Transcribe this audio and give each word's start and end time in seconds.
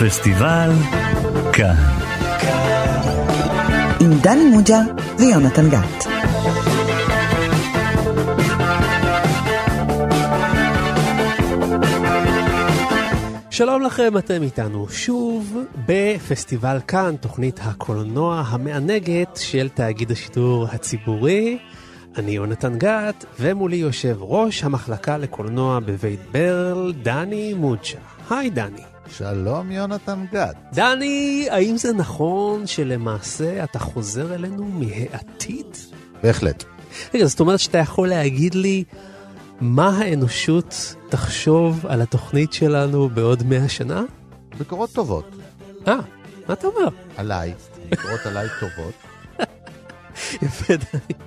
פסטיבל 0.00 0.70
כאן. 1.52 1.74
עם 4.00 4.18
דני 4.22 4.44
מוג'ה 4.44 4.78
ויונתן 5.18 5.70
גת. 5.70 6.06
שלום 13.50 13.82
לכם, 13.82 14.18
אתם 14.18 14.42
איתנו 14.42 14.88
שוב 14.88 15.56
בפסטיבל 15.86 16.78
כאן, 16.88 17.14
תוכנית 17.20 17.60
הקולנוע 17.62 18.44
המענגת 18.48 19.36
של 19.36 19.68
תאגיד 19.68 20.10
השידור 20.10 20.66
הציבורי. 20.72 21.58
אני 22.16 22.30
יונתן 22.30 22.78
גת, 22.78 23.24
ומולי 23.40 23.76
יושב 23.76 24.16
ראש 24.20 24.64
המחלקה 24.64 25.18
לקולנוע 25.18 25.80
בבית 25.80 26.20
ברל, 26.32 26.92
דני 27.02 27.54
מוג'ה. 27.54 27.98
היי 28.30 28.50
דני. 28.50 28.93
שלום 29.08 29.70
יונתן 29.70 30.24
גת. 30.32 30.56
דני, 30.72 31.46
האם 31.50 31.76
זה 31.76 31.92
נכון 31.92 32.66
שלמעשה 32.66 33.64
אתה 33.64 33.78
חוזר 33.78 34.34
אלינו 34.34 34.64
מהעתיד? 34.64 35.66
בהחלט. 36.22 36.64
רגע, 37.14 37.26
זאת 37.26 37.40
אומרת 37.40 37.60
שאתה 37.60 37.78
יכול 37.78 38.08
להגיד 38.08 38.54
לי 38.54 38.84
מה 39.60 39.98
האנושות 39.98 40.94
תחשוב 41.08 41.86
על 41.86 42.02
התוכנית 42.02 42.52
שלנו 42.52 43.08
בעוד 43.08 43.42
מאה 43.42 43.68
שנה? 43.68 44.02
ביקורות 44.58 44.90
טובות. 44.92 45.30
אה, 45.88 45.96
מה 46.48 46.54
אתה 46.54 46.66
אומר? 46.66 46.88
עליי, 47.16 47.54
ביקורות 47.88 48.26
עליי 48.26 48.48
טובות. 48.60 49.03
יפה. 50.42 50.74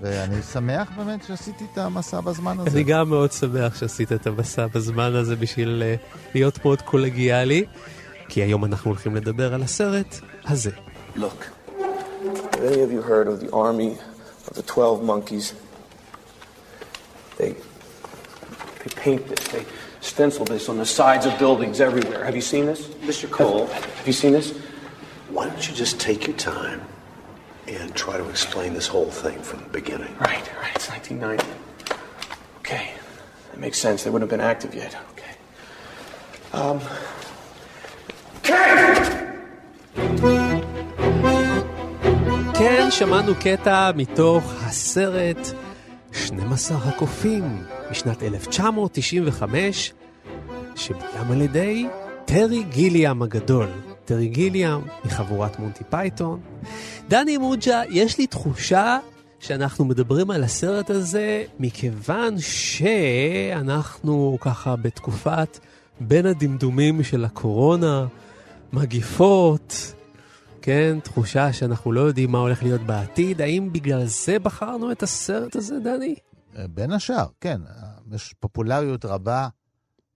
ואני 0.02 0.42
שמח 0.42 0.90
באמת 0.98 1.24
שעשיתי 1.24 1.66
את 1.74 1.78
המסע 1.78 2.22
בזמן 2.22 2.60
הזה. 2.60 2.70
אני 2.70 2.84
גם 2.84 3.10
מאוד 3.10 3.32
שמח 3.32 3.76
שעשית 3.80 4.12
את 4.12 4.28
המסע 4.28 4.68
בזמן 4.68 5.16
הזה 5.16 5.36
בשביל 5.36 5.84
uh, 5.84 6.18
להיות 6.36 6.66
מאוד 6.66 6.82
קולגיאלי, 6.82 7.66
כי 8.30 8.42
היום 8.42 8.66
אנחנו 8.66 8.92
הולכים 8.92 9.16
לדבר 9.16 9.54
על 9.54 9.64
הסרט 9.64 10.16
הזה. 10.46 10.72
Look, 11.16 11.22
have 12.52 12.64
any 12.64 12.82
of 12.82 12.92
you 12.92 13.02
heard 13.02 13.28
of 13.28 13.40
the 13.40 13.52
army 13.52 13.98
of 14.48 14.54
the 14.54 14.64
12 14.64 15.04
monkeys? 15.04 15.54
They, 17.38 17.54
they 18.82 18.92
paint 18.96 19.28
this, 19.28 19.48
they 19.48 19.66
stencil 20.02 20.46
this 20.46 20.70
on 20.70 20.78
the 20.78 20.86
sides 20.86 21.26
of 21.26 21.34
buildings 21.40 21.80
everywhere. 21.82 22.24
Have 22.24 22.36
you 22.36 22.42
seen 22.54 22.66
this? 22.66 22.82
Mr. 23.10 23.30
Cole. 23.30 23.66
Have, 23.68 23.86
have 24.00 24.08
you 24.08 24.18
seen 24.24 24.34
this? 24.34 24.54
Why 25.30 25.44
don't 25.50 25.66
you 25.68 25.76
just 25.76 26.00
take 26.00 26.22
your 26.28 26.38
time 26.38 26.82
and 27.68 27.96
try 27.96 28.18
to 28.18 28.30
explain 28.30 28.74
this 28.74 28.88
whole 28.88 29.12
thing 29.12 29.40
from 29.42 29.60
the 29.64 29.70
beginning? 29.70 30.14
Right, 30.20 30.46
right, 30.62 30.76
it's 30.76 30.90
1990. 30.90 31.46
Okay, 32.60 32.92
that 33.52 33.60
makes 33.60 33.78
sense. 33.80 34.04
They 34.04 34.10
wouldn't 34.10 34.30
have 34.30 34.40
been 34.40 34.48
active 34.54 34.74
yet. 34.74 34.96
Okay. 35.14 35.34
Um. 36.54 36.80
כן, 42.54 42.88
שמענו 42.92 43.34
קטע 43.40 43.92
מתוך 43.96 44.54
הסרט 44.64 45.48
12 46.12 46.78
הקופים 46.78 47.64
משנת 47.92 48.24
1995, 48.24 49.94
שבוים 50.76 51.32
על 51.32 51.42
ידי 51.42 51.88
טרי 52.26 52.64
גיליאם 52.64 53.22
הגדול. 53.22 53.68
טרי 54.06 54.28
גיליאם 54.28 54.82
מחבורת 55.06 55.60
מונטי 55.60 55.84
פייתון. 55.90 56.40
דני 57.10 57.38
מוג'ה, 57.38 57.82
יש 57.90 58.18
לי 58.18 58.28
תחושה 58.28 59.00
שאנחנו 59.40 59.86
מדברים 59.86 60.32
על 60.32 60.44
הסרט 60.44 60.90
הזה 60.90 61.44
מכיוון 61.60 62.36
שאנחנו 62.40 63.58
ככה 64.42 64.76
בתקופת 64.76 65.60
בין 66.00 66.26
הדמדומים 66.26 67.04
של 67.04 67.26
הקורונה, 67.26 68.08
מגיפות, 68.74 69.94
כן, 70.62 70.98
תחושה 71.04 71.54
שאנחנו 71.54 71.92
לא 71.92 72.02
יודעים 72.02 72.32
מה 72.32 72.38
הולך 72.38 72.64
להיות 72.64 72.82
בעתיד. 72.82 73.42
האם 73.42 73.74
בגלל 73.74 74.06
זה 74.06 74.40
בחרנו 74.40 74.92
את 74.92 75.04
הסרט 75.04 75.56
הזה, 75.56 75.76
דני? 75.80 76.16
בין 76.70 76.92
השאר, 76.92 77.26
כן. 77.42 77.62
יש 78.12 78.34
פופולריות 78.40 79.06
רבה 79.06 79.48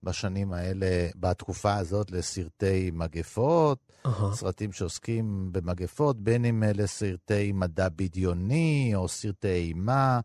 בשנים 0.02 0.52
האלה, 0.52 1.08
בתקופה 1.16 1.74
הזאת, 1.74 2.10
לסרטי 2.10 2.90
מגפות, 2.94 3.91
אהה. 4.06 4.34
סרטים 4.34 4.72
שעוסקים 4.72 5.48
במגפות, 5.52 6.20
בין 6.20 6.44
אם 6.44 6.62
אלה 6.62 6.86
סרטי 6.86 7.52
מדע 7.52 7.88
בדיוני 7.88 8.92
או 8.94 9.08
סרטי 9.08 9.48
אימה, 9.48 10.20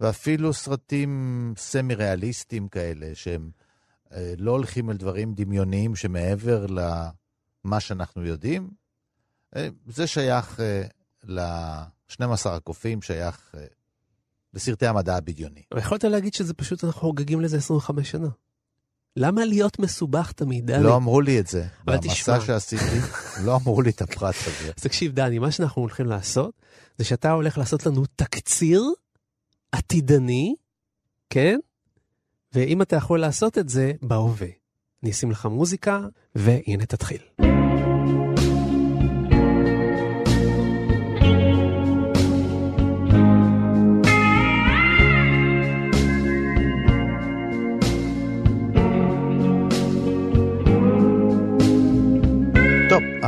ואפילו 0.00 0.52
סרטים 0.52 1.54
סמי-ריאליסטיים 1.56 2.68
כאלה, 2.68 3.14
שהם 3.14 3.50
אה, 4.12 4.34
לא 4.38 4.50
הולכים 4.50 4.90
אל 4.90 4.96
דברים 4.96 5.34
דמיוניים 5.34 5.96
שמעבר 5.96 6.66
למה 6.66 7.80
שאנחנו 7.80 8.24
יודעים. 8.24 8.70
אה, 9.56 9.68
זה 9.86 10.06
שייך 10.06 10.60
אה, 10.60 10.82
ל-12 11.24 12.48
הקופים, 12.48 13.02
שייך 13.02 13.54
אה, 13.58 13.64
לסרטי 14.54 14.86
המדע 14.86 15.16
הבדיוני. 15.16 15.62
יכולת 15.78 16.04
להגיד 16.04 16.34
שזה 16.34 16.54
פשוט 16.54 16.84
אנחנו 16.84 17.00
חוגגים 17.00 17.40
לזה 17.40 17.56
25 17.56 18.10
שנה. 18.10 18.28
למה 19.18 19.44
להיות 19.44 19.78
מסובך 19.78 20.32
תמיד, 20.32 20.66
דני? 20.66 20.84
לא 20.84 20.96
אמרו 20.96 21.20
לי 21.20 21.40
את 21.40 21.46
זה. 21.46 21.66
אבל 21.86 21.96
במסע 21.96 22.12
תשמע. 22.12 22.40
שעשיתי, 22.40 22.84
לא 23.44 23.56
אמרו 23.56 23.82
לי 23.82 23.90
את 23.90 24.02
הפרט 24.02 24.34
הזה. 24.46 24.72
אז 24.76 24.82
תקשיב, 24.82 25.12
דני, 25.12 25.38
מה 25.38 25.50
שאנחנו 25.50 25.82
הולכים 25.82 26.06
לעשות, 26.06 26.50
זה 26.98 27.04
שאתה 27.04 27.30
הולך 27.30 27.58
לעשות 27.58 27.86
לנו 27.86 28.04
תקציר 28.16 28.82
עתידני, 29.72 30.54
כן? 31.30 31.58
ואם 32.54 32.82
אתה 32.82 32.96
יכול 32.96 33.20
לעשות 33.20 33.58
את 33.58 33.68
זה, 33.68 33.92
בהווה. 34.02 34.48
אני 35.02 35.10
אשים 35.10 35.30
לך 35.30 35.46
מוזיקה, 35.46 36.00
והנה 36.34 36.86
תתחיל. 36.86 37.47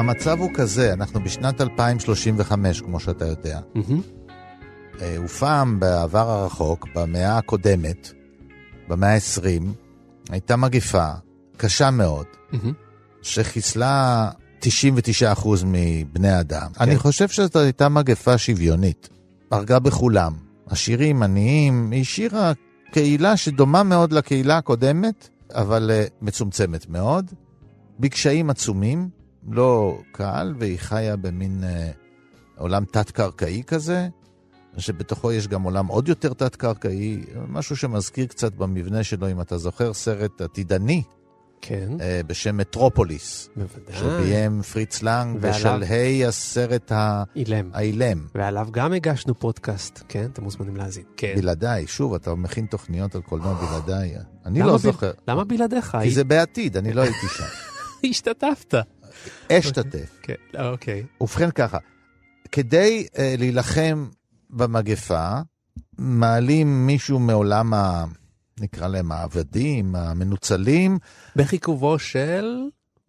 המצב 0.00 0.38
הוא 0.40 0.50
כזה, 0.54 0.92
אנחנו 0.92 1.20
בשנת 1.24 1.60
2035, 1.60 2.80
כמו 2.80 3.00
שאתה 3.00 3.26
יודע. 3.26 3.60
מהמם. 3.74 4.00
אה, 5.00 5.16
ופעם, 5.24 5.80
בעבר 5.80 6.30
הרחוק, 6.30 6.88
במאה 6.94 7.38
הקודמת, 7.38 8.12
במאה 8.88 9.14
ה-20, 9.14 9.62
הייתה 10.30 10.56
מגיפה 10.56 11.08
קשה 11.56 11.90
מאוד, 11.90 12.26
מהמם. 12.52 12.72
שחיסלה 13.22 14.30
99% 14.60 14.66
מבני 15.64 16.40
אדם. 16.40 16.70
אני 16.80 16.98
חושב 16.98 17.28
שזאת 17.28 17.56
הייתה 17.56 17.88
מגפה 17.88 18.38
שוויונית. 18.38 19.08
הרגה 19.50 19.78
בכולם. 19.78 20.32
עשירים, 20.66 21.22
עניים, 21.22 21.90
היא 21.90 22.00
השאירה 22.00 22.52
קהילה 22.92 23.36
שדומה 23.36 23.82
מאוד 23.82 24.12
לקהילה 24.12 24.56
הקודמת, 24.56 25.28
אבל 25.54 25.90
אה, 25.92 26.04
מצומצמת 26.22 26.88
מאוד, 26.88 27.30
בקשיים 28.00 28.50
עצומים, 28.50 29.19
לא 29.48 29.98
קל, 30.12 30.54
והיא 30.58 30.78
חיה 30.78 31.16
במין 31.16 31.64
אה, 31.64 31.90
עולם 32.56 32.84
תת-קרקעי 32.84 33.62
כזה, 33.66 34.08
שבתוכו 34.78 35.32
יש 35.32 35.48
גם 35.48 35.62
עולם 35.62 35.86
עוד 35.86 36.08
יותר 36.08 36.32
תת-קרקעי, 36.32 37.22
משהו 37.48 37.76
שמזכיר 37.76 38.26
קצת 38.26 38.52
במבנה 38.54 39.04
שלו, 39.04 39.30
אם 39.30 39.40
אתה 39.40 39.58
זוכר, 39.58 39.92
סרט 39.92 40.40
עתידני 40.40 41.02
כן, 41.62 41.88
אה, 42.00 42.20
בשם 42.26 42.56
מטרופוליס. 42.56 43.48
בוודאי. 43.56 43.96
שביים 43.96 44.62
פריץ 44.62 45.02
לנג 45.02 45.36
ועליו- 45.40 45.58
בשלהי 45.58 46.26
הסרט 46.26 46.92
ה- 46.92 47.22
אילם. 47.36 47.70
האילם. 47.72 48.26
ועליו 48.34 48.68
גם 48.70 48.92
הגשנו 48.92 49.38
פודקאסט, 49.38 50.02
כן? 50.08 50.28
אתם 50.32 50.42
מוזמנים 50.42 50.76
להאזין. 50.76 51.04
כן. 51.16 51.32
בלעדיי, 51.36 51.86
שוב, 51.86 52.14
אתה 52.14 52.34
מכין 52.34 52.66
תוכניות 52.66 53.14
על 53.14 53.22
קולנוע 53.22 53.54
בלעדיי. 53.54 54.14
אני 54.46 54.60
לא 54.62 54.74
ב- 54.74 54.78
זוכר. 54.78 55.10
למה 55.28 55.44
בלעדיך? 55.44 55.96
כי 56.02 56.10
זה 56.10 56.24
בעתיד, 56.24 56.76
אני 56.76 56.92
לא 56.92 57.00
הייתי 57.00 57.26
שם. 57.36 57.44
השתתפת. 58.10 58.74
אשתתף. 59.52 60.18
כן, 60.22 60.34
אוקיי. 60.58 61.04
ובכן 61.20 61.50
ככה, 61.50 61.78
כדי 62.52 63.06
uh, 63.12 63.18
להילחם 63.38 64.08
במגפה, 64.50 65.38
מעלים 65.98 66.86
מישהו 66.86 67.18
מעולם 67.18 67.74
ה... 67.74 68.04
נקרא 68.60 68.88
להם 68.88 69.12
העבדים, 69.12 69.94
המנוצלים, 69.94 70.98
בחיכובו 71.36 71.98
של 71.98 72.58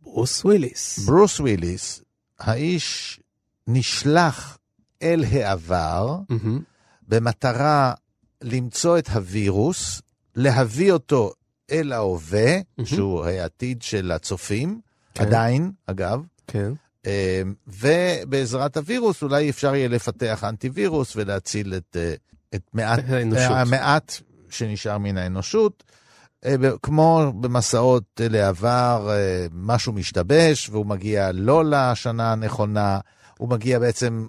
ברוס 0.01 0.45
וויליס. 0.45 1.00
ברוס 1.00 1.39
וויליס, 1.39 2.01
האיש 2.39 3.19
נשלח 3.68 4.57
אל 5.01 5.24
העבר, 5.31 6.18
מהמם. 6.30 6.62
במטרה 7.07 7.94
למצוא 8.42 8.98
את 8.98 9.09
הווירוס, 9.09 10.01
להביא 10.36 10.92
אותו 10.92 11.33
אל 11.71 11.94
ההווה, 11.94 12.51
מהמם. 12.53 12.86
שהוא 12.86 13.25
העתיד 13.25 13.81
של 13.81 14.12
הצופים, 14.12 14.81
כן. 15.13 15.25
עדיין, 15.25 15.72
אגב, 15.86 16.22
כן. 16.48 16.74
אה, 17.06 17.42
ובעזרת 17.68 18.78
הווירוס 18.78 19.24
אולי 19.24 19.50
אפשר 19.50 19.75
יהיה 19.75 19.88
לפתח 19.88 20.44
אנטיווירוס 20.44 21.16
ולהציל 21.16 21.74
את, 21.74 21.98
אה, 22.00 22.13
את 22.56 22.62
מעט. 22.74 23.00
המעט 23.08 24.13
שנשאר 24.50 24.98
מן 24.98 25.18
האנושות. 25.18 25.84
אה, 26.46 26.56
כמו 26.84 27.34
במסעות 27.40 28.04
אה, 28.22 28.28
לעבר, 28.30 29.08
אה, 29.12 29.46
משהו 29.52 29.94
משתבש, 29.94 30.69
והוא 30.69 30.86
מגיע 30.86 31.31
לא 31.34 31.63
לשנה 31.66 32.31
הנכונה, 32.31 33.00
הוא 33.38 33.50
מגיע 33.50 33.80
בעצם 33.80 34.28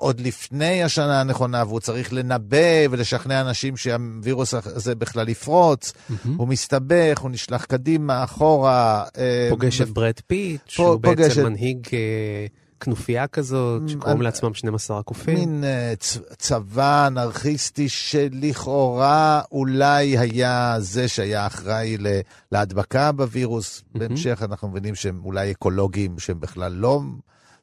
עוד 0.00 0.20
לפני 0.20 0.82
השנה 0.84 1.20
הנכונה, 1.20 1.64
והוא 1.66 1.80
צריך 1.80 2.12
לנבא 2.12 2.56
ולשכנע 2.90 3.40
אנשים 3.40 3.76
שהווירוס 3.76 4.54
הזה 4.54 4.94
בכלל 4.94 5.28
יפרוץ. 5.28 5.92
הוא 6.36 6.48
מסתבך, 6.48 7.18
הוא 7.20 7.30
נשלח 7.30 7.64
קדימה, 7.64 8.24
אחורה. 8.24 9.04
אה, 9.18 9.46
פוגש 9.50 9.80
את 9.80 9.86
מפ- 9.86 9.92
ברד 9.92 10.14
פיט, 10.26 10.60
שהוא 10.66 10.98
פוגש 11.02 11.18
בעצם 11.28 11.40
את- 11.40 11.46
מנהיג 11.46 11.88
אה, 11.92 12.46
כנופיה 12.80 13.26
כזאת, 13.26 13.82
שקוראים 13.88 14.16
אני- 14.16 14.24
לעצמם 14.24 14.54
12 14.54 14.98
הקופים. 14.98 15.34
מין 15.38 15.64
אה, 15.64 15.92
צ- 15.98 16.18
צבא 16.38 17.06
אנרכיסטי 17.06 17.88
שלכאורה 17.88 19.40
אולי 19.52 20.18
היה 20.18 20.76
זה 20.78 21.08
שהיה 21.08 21.46
אחראי 21.46 21.96
ל- 21.98 22.20
להדבקה 22.52 23.12
בווירוס. 23.12 23.82
בהמשך 23.94 24.42
אנחנו 24.42 24.68
מבינים 24.68 24.94
שהם 24.94 25.20
אולי 25.24 25.50
אקולוגים, 25.50 26.18
שהם 26.18 26.40
בכלל 26.40 26.72
לא 26.72 27.00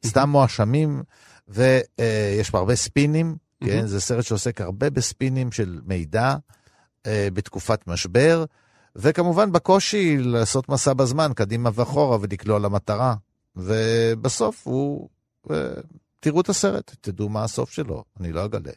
סתם 0.06 0.28
מואשמים, 0.28 1.02
ויש 1.48 2.50
פה 2.50 2.58
הרבה 2.58 2.74
ספינים, 2.76 3.36
כן? 3.64 3.86
זה 3.86 4.00
סרט 4.00 4.24
שעוסק 4.24 4.60
הרבה 4.60 4.90
בספינים 4.90 5.52
של 5.52 5.80
מידע 5.84 6.36
אה, 7.06 7.28
בתקופת 7.32 7.86
משבר, 7.86 8.44
וכמובן 8.96 9.52
בקושי 9.52 10.18
לעשות 10.18 10.68
מסע 10.68 10.92
בזמן, 10.92 11.32
קדימה 11.36 11.70
ואחורה, 11.74 12.18
ולקלוע 12.20 12.58
למטרה. 12.58 13.14
ובסוף 13.56 14.66
הוא... 14.66 15.08
אה, 15.50 15.56
תראו 16.20 16.40
את 16.40 16.48
הסרט, 16.48 16.96
תדעו 17.00 17.28
מה 17.28 17.44
הסוף 17.44 17.72
שלו, 17.72 18.04
אני 18.20 18.32
לא 18.32 18.44
אגלה. 18.44 18.72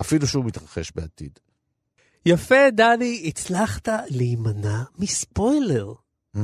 אפילו 0.00 0.26
שהוא 0.26 0.44
מתרחש 0.44 0.92
בעתיד. 0.94 1.38
יפה, 2.26 2.70
דני, 2.72 3.24
הצלחת 3.26 3.88
להימנע 4.08 4.82
מספוילר. 4.98 5.92
Mm. 6.36 6.40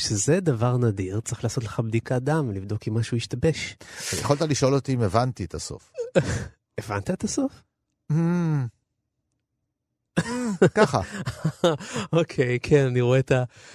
שזה 0.00 0.40
דבר 0.40 0.76
נדיר, 0.76 1.20
צריך 1.20 1.44
לעשות 1.44 1.64
לך 1.64 1.80
בדיקת 1.80 2.22
דם 2.22 2.46
ולבדוק 2.48 2.88
אם 2.88 2.94
משהו 2.94 3.16
השתבש. 3.16 3.76
יכולת 4.12 4.40
לשאול 4.42 4.74
אותי 4.74 4.94
אם 4.94 5.02
הבנתי 5.02 5.44
את 5.44 5.54
הסוף. 5.54 5.92
הבנת 6.78 7.10
את 7.10 7.24
הסוף? 7.24 7.62
Mm. 8.12 8.14
ככה, 10.74 11.00
אוקיי, 12.12 12.58
כן, 12.60 12.86
אני 12.86 13.00
רואה 13.00 13.18
את 13.18 13.32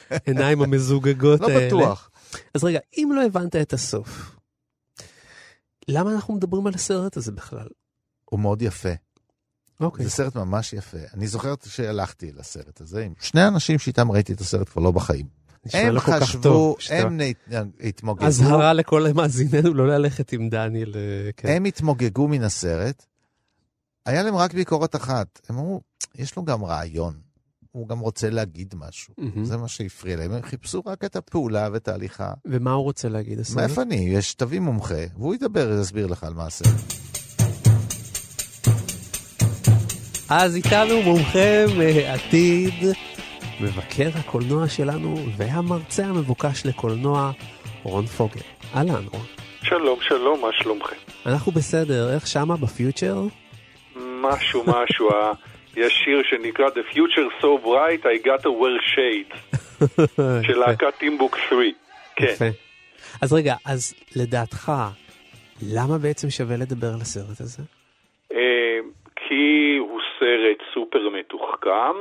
העיניים 0.10 0.62
המזוגגות 0.62 1.42
לא 1.42 1.48
האלה. 1.48 1.68
בטוח. 1.68 2.10
אז 2.54 2.64
רגע, 2.64 2.80
אם 2.98 3.10
לא 3.16 3.26
הבנת 3.26 3.56
את 3.56 3.74
הסוף, 3.74 4.36
למה 5.88 6.12
אנחנו 6.12 6.34
מדברים 6.34 6.68
על 6.68 6.74
הסרט 6.74 7.18
הזה 7.18 7.32
בכלל? 7.32 7.68
הוא 8.26 8.40
מאוד 8.40 8.62
יפה. 8.62 8.90
אוקיי. 9.80 10.06
זה 10.06 10.12
סרט 10.12 10.36
ממש 10.36 10.74
יפה. 10.74 10.98
אני 11.14 11.28
זוכר 11.28 11.54
שהלכתי 11.66 12.32
לסרט 12.32 12.82
הזה 12.82 13.04
עם 13.04 13.14
שני 13.20 13.48
אנשים 13.48 13.80
שאיתם 13.80 14.12
ראיתי 14.12 14.34
את 14.34 14.42
הסרט 14.42 14.70
כבר 14.70 14.82
לא 14.82 14.92
בחיים. 14.92 15.26
נשמע 15.66 15.80
הם 15.82 15.94
לא 15.96 16.00
כל 16.00 16.12
כך 16.12 16.24
חשבו, 16.24 16.42
טוב. 16.44 16.76
שאתה- 16.80 16.96
הם 17.08 17.18
נת- 17.18 17.50
התמוגגו, 17.84 18.26
אזהרה 18.26 18.74
לכל 18.74 19.06
מאזיננו 19.16 19.74
לא 19.74 19.88
ללכת 19.88 20.32
עם 20.34 20.50
דניאל. 20.50 20.94
אה, 20.96 21.32
כן. 21.38 21.48
הם 21.48 21.66
התמוגגו 21.66 22.28
מן 22.28 22.44
הסרט. 22.44 23.06
היה 24.06 24.24
להם 24.24 24.36
רק 24.36 24.54
ביקורת 24.54 24.96
אחת. 24.96 25.42
הם 25.50 25.58
אמרו, 25.58 25.82
יש 26.16 26.36
לו 26.36 26.44
גם 26.46 26.64
רעיון. 26.66 27.14
הוא 27.72 27.88
גם 27.88 28.00
רוצה 28.00 28.30
להגיד 28.30 28.74
משהו. 28.78 29.14
זה 29.44 29.58
מה 29.58 29.68
שהפריע 29.68 30.18
להם. 30.18 30.32
הם 30.32 30.42
חיפשו 30.42 30.82
רק 30.86 31.04
את 31.04 31.16
הפעולה 31.16 31.70
ואת 31.74 31.88
ההליכה. 31.88 32.34
ומה 32.46 32.72
הוא 32.72 32.84
רוצה 32.84 33.10
להגיד, 33.10 33.40
הסרט? 33.40 33.58
מאיפה 33.58 33.82
אני? 33.82 33.96
יש, 33.96 34.34
תביא 34.34 34.60
מומחה, 34.60 34.94
והוא 35.18 35.36
ידבר, 35.36 35.78
יסביר 35.82 36.08
לך 36.08 36.24
על 36.24 36.34
מה 36.34 36.46
הסרט. 36.46 36.70
אז 40.30 40.56
איתנו 40.56 41.02
מומחה 41.04 41.66
מעתיד, 41.78 42.74
מבקר 43.62 44.10
הקולנוע 44.20 44.70
שלנו 44.70 45.16
והמרצה 45.38 46.06
המבוקש 46.06 46.66
לקולנוע, 46.66 47.32
רון 47.84 48.06
פוגל. 48.06 48.42
אהלן, 48.76 49.06
רון. 49.12 49.26
שלום, 49.64 50.00
שלום, 50.02 50.42
מה 50.42 50.48
שלומכם? 50.54 50.96
אנחנו 51.26 51.52
בסדר, 51.52 52.14
איך 52.16 52.28
שמה 52.28 52.58
בפיוטר? 52.58 53.22
משהו, 53.96 54.64
משהו, 54.68 55.10
ה- 55.14 55.34
יש 55.78 55.94
שיר 56.04 56.22
שנקרא 56.30 56.66
The 56.70 56.96
Future 56.96 57.42
So 57.44 57.66
Bright, 57.66 58.04
I 58.06 58.26
got 58.28 58.44
to 58.44 58.50
wear 58.50 58.96
shade, 58.96 59.58
של 60.48 60.58
להקת 60.60 60.94
טימבוק 61.00 61.38
3. 61.50 61.60
כן. 62.16 62.26
יפה. 62.26 62.46
אז 63.22 63.34
רגע, 63.34 63.56
אז 63.66 63.94
לדעתך, 64.16 64.72
למה 65.62 65.98
בעצם 65.98 66.30
שווה 66.30 66.58
לדבר 66.58 66.88
על 66.94 67.02
הסרט 67.02 67.42
הזה? 67.42 67.64
אה, 68.34 68.38
כי 69.16 69.44
הוא 69.80 70.00
סרט 70.20 70.58
סופר 70.74 71.10
מתוחכם. 71.10 71.96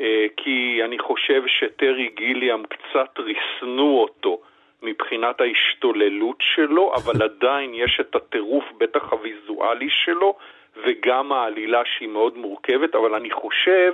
אה, 0.00 0.26
כי 0.36 0.80
אני 0.84 0.98
חושב 0.98 1.42
שטרי 1.46 2.08
גיליאם 2.16 2.62
קצת 2.62 3.18
ריסנו 3.18 3.98
אותו 3.98 4.40
מבחינת 4.82 5.40
ההשתוללות 5.40 6.36
שלו, 6.40 6.92
אבל 6.98 7.22
עדיין 7.22 7.74
יש 7.74 8.00
את 8.00 8.14
הטירוף, 8.14 8.64
בטח 8.78 9.12
הוויזואלי 9.12 9.90
שלו, 9.90 10.36
וגם 10.84 11.32
העלילה 11.32 11.82
שהיא 11.84 12.08
מאוד 12.08 12.36
מורכבת, 12.38 12.94
אבל 12.94 13.14
אני 13.14 13.30
חושב 13.30 13.92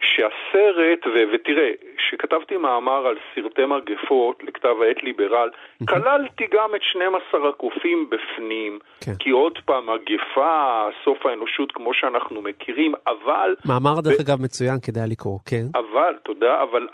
שהסרט, 0.00 1.06
ו- 1.06 1.24
ותראה, 1.32 1.70
כשכתבתי 1.96 2.56
מאמר 2.56 3.06
על 3.06 3.16
סרטי 3.34 3.66
מגפות 3.66 4.44
לכתב 4.44 4.76
העת 4.82 5.02
ליברל, 5.02 5.50
כללתי 5.88 6.44
גם 6.50 6.74
את 6.74 6.82
12 6.82 7.48
הקופים 7.48 8.10
בפנים, 8.10 8.78
כן. 9.04 9.12
כי 9.18 9.30
עוד 9.30 9.58
פעם, 9.64 9.86
מגפה, 9.86 10.88
סוף 11.04 11.26
האנושות 11.26 11.72
כמו 11.72 11.94
שאנחנו 11.94 12.42
מכירים, 12.42 12.94
אבל... 13.06 13.54
מאמר 13.68 14.00
דרך 14.00 14.20
אגב 14.20 14.42
מצוין, 14.42 14.76
כדאי 14.82 15.08
לקרוא, 15.08 15.38
כן. 15.46 15.66
אבל, 15.74 16.14
תודה, 16.22 16.62
אבל 16.62 16.86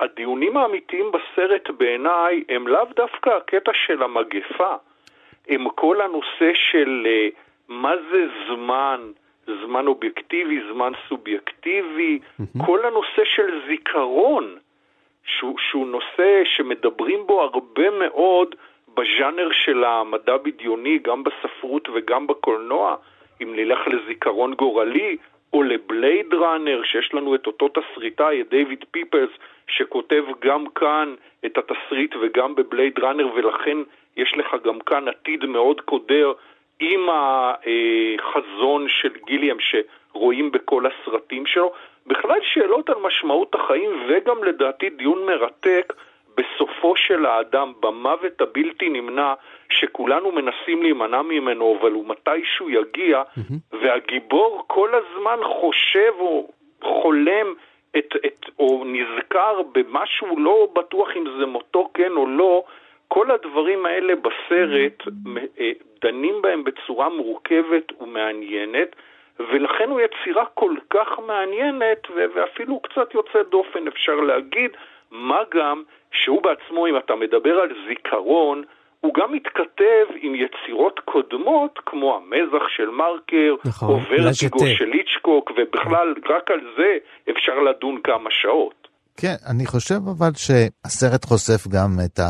הדיונים 0.00 0.56
האמיתיים 0.56 1.12
בסרט 1.12 1.70
בעיניי 1.78 2.44
הם 2.48 2.68
לאו 2.68 2.84
דווקא 2.96 3.30
הקטע 3.30 3.72
של 3.86 4.02
המגפה, 4.02 4.74
הם 5.48 5.68
כל 5.74 6.00
הנושא 6.00 6.50
של 6.54 7.06
אה, 7.06 7.28
מה 7.68 7.92
זה 8.10 8.26
זמן, 8.48 9.00
זמן 9.46 9.86
אובייקטיבי, 9.86 10.60
זמן 10.72 10.92
סובייקטיבי, 11.08 12.18
כל 12.66 12.86
הנושא 12.86 13.24
של 13.24 13.60
זיכרון, 13.66 14.56
שהוא, 15.24 15.58
שהוא 15.58 15.86
נושא 15.86 16.42
שמדברים 16.44 17.26
בו 17.26 17.42
הרבה 17.42 17.90
מאוד 17.90 18.54
בז'אנר 18.94 19.48
של 19.52 19.84
המדע 19.84 20.36
בדיוני, 20.36 20.98
גם 20.98 21.24
בספרות 21.24 21.88
וגם 21.94 22.26
בקולנוע, 22.26 22.96
אם 23.42 23.56
נלך 23.56 23.78
לזיכרון 23.86 24.54
גורלי, 24.54 25.16
או 25.52 25.62
לבלייד 25.62 26.34
ראנר, 26.34 26.82
שיש 26.84 27.14
לנו 27.14 27.34
את 27.34 27.46
אותו 27.46 27.68
תסריטאי, 27.68 28.40
את 28.40 28.48
דיוויד 28.48 28.84
פיפלס, 28.90 29.30
שכותב 29.68 30.24
גם 30.40 30.66
כאן 30.66 31.14
את 31.46 31.58
התסריט 31.58 32.14
וגם 32.20 32.54
בבלייד 32.54 32.98
ראנר, 32.98 33.26
ולכן 33.34 33.78
יש 34.16 34.34
לך 34.36 34.56
גם 34.64 34.80
כאן 34.80 35.08
עתיד 35.08 35.44
מאוד 35.44 35.80
קודר 35.80 36.32
עם 36.82 37.08
החזון 38.18 38.86
של 38.88 39.12
גיליאם 39.26 39.56
שרואים 39.60 40.50
בכל 40.50 40.84
הסרטים 40.86 41.46
שלו. 41.46 41.72
בכלל 42.06 42.38
שאלות 42.42 42.90
על 42.90 42.96
משמעות 43.02 43.54
החיים 43.54 43.90
וגם 44.08 44.44
לדעתי 44.44 44.90
דיון 44.90 45.26
מרתק 45.26 45.92
בסופו 46.36 46.96
של 46.96 47.26
האדם, 47.26 47.72
במוות 47.80 48.40
הבלתי 48.40 48.88
נמנע, 48.88 49.34
שכולנו 49.70 50.32
מנסים 50.32 50.82
להימנע 50.82 51.22
ממנו, 51.22 51.76
אבל 51.80 51.92
הוא 51.92 52.04
מתישהו 52.08 52.70
יגיע, 52.70 53.22
והגיבור 53.72 54.64
כל 54.66 54.90
הזמן 54.94 55.38
חושב 55.44 56.12
או 56.18 56.48
חולם 56.82 57.54
את, 57.98 58.14
את, 58.26 58.46
או 58.58 58.84
נזכר 58.86 59.60
במשהו 59.72 60.38
לא 60.38 60.68
בטוח 60.72 61.08
אם 61.16 61.24
זה 61.38 61.46
מותו 61.46 61.90
כן 61.94 62.12
או 62.12 62.26
לא, 62.26 62.64
כל 63.14 63.30
הדברים 63.30 63.86
האלה 63.86 64.12
בסרט 64.24 64.98
אה, 65.60 65.70
דנים 66.02 66.42
בהם 66.42 66.64
בצורה 66.64 67.08
מורכבת 67.08 67.86
ומעניינת, 68.00 68.90
ולכן 69.38 69.88
הוא 69.88 70.00
יצירה 70.00 70.44
כל 70.54 70.74
כך 70.90 71.08
מעניינת 71.26 72.02
ואפילו 72.34 72.80
קצת 72.80 73.14
יוצא 73.14 73.38
דופן 73.50 73.86
אפשר 73.88 74.14
להגיד, 74.14 74.70
מה 75.10 75.40
גם 75.54 75.82
שהוא 76.12 76.42
בעצמו, 76.42 76.86
אם 76.86 76.96
אתה 76.96 77.14
מדבר 77.14 77.54
על 77.60 77.68
זיכרון, 77.88 78.62
הוא 79.00 79.14
גם 79.14 79.32
מתכתב 79.32 80.04
עם 80.22 80.32
יצירות 80.34 81.00
קודמות, 81.04 81.78
כמו 81.86 82.16
המזח 82.16 82.64
של 82.76 82.90
מרקר, 82.90 83.54
נכון, 83.64 83.88
או 83.88 83.94
ורטיגו. 84.10 84.66
של 84.78 84.92
היצ'קוק, 84.92 85.50
ובכלל, 85.50 86.14
רק 86.28 86.50
על 86.50 86.60
זה 86.76 86.96
אפשר 87.30 87.58
לדון 87.60 88.00
כמה 88.04 88.30
שעות. 88.30 88.88
כן, 89.16 89.34
אני 89.50 89.66
חושב 89.66 90.00
אבל 90.16 90.32
שהסרט 90.34 91.24
חושף 91.24 91.68
גם 91.68 91.90
את 92.04 92.20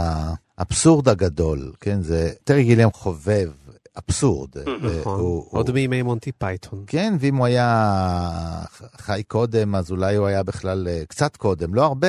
האבסורד 0.66 1.08
הגדול, 1.08 1.72
כן? 1.80 2.02
זה, 2.02 2.30
טרי 2.44 2.64
גיליאם 2.64 2.90
חובב 2.92 3.50
אבסורד. 3.98 4.50
נכון, 4.82 5.20
הוא- 5.20 5.46
עוד 5.50 5.68
הוא- 5.68 5.74
מימי 5.74 6.02
מונטי 6.02 6.32
פייתון. 6.32 6.84
כן, 6.86 7.14
ואם 7.20 7.36
הוא 7.36 7.46
היה 7.46 8.62
חי 8.96 9.22
קודם, 9.28 9.74
אז 9.74 9.90
אולי 9.90 10.16
הוא 10.16 10.26
היה 10.26 10.42
בכלל 10.42 10.88
אה, 10.88 11.02
קצת 11.08 11.36
קודם, 11.36 11.74
לא 11.74 11.84
הרבה, 11.84 12.08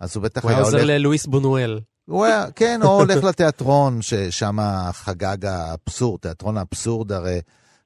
אז 0.00 0.16
הוא 0.16 0.22
בטח 0.22 0.42
הוא 0.42 0.48
היה 0.50 0.58
היה 0.58 0.64
עוזר 0.66 0.76
הולך... 0.78 0.88
ללואיס 0.90 1.26
בונואל. 1.26 1.80
הוא 2.08 2.24
היה, 2.24 2.46
כן, 2.56 2.80
או 2.82 3.00
הולך 3.00 3.24
לתיאטרון, 3.24 4.02
ששם 4.02 4.56
חגג 4.92 5.46
האבסורד, 5.46 6.20
תיאטרון 6.20 6.56
האבסורד 6.56 7.12
הרי 7.12 7.40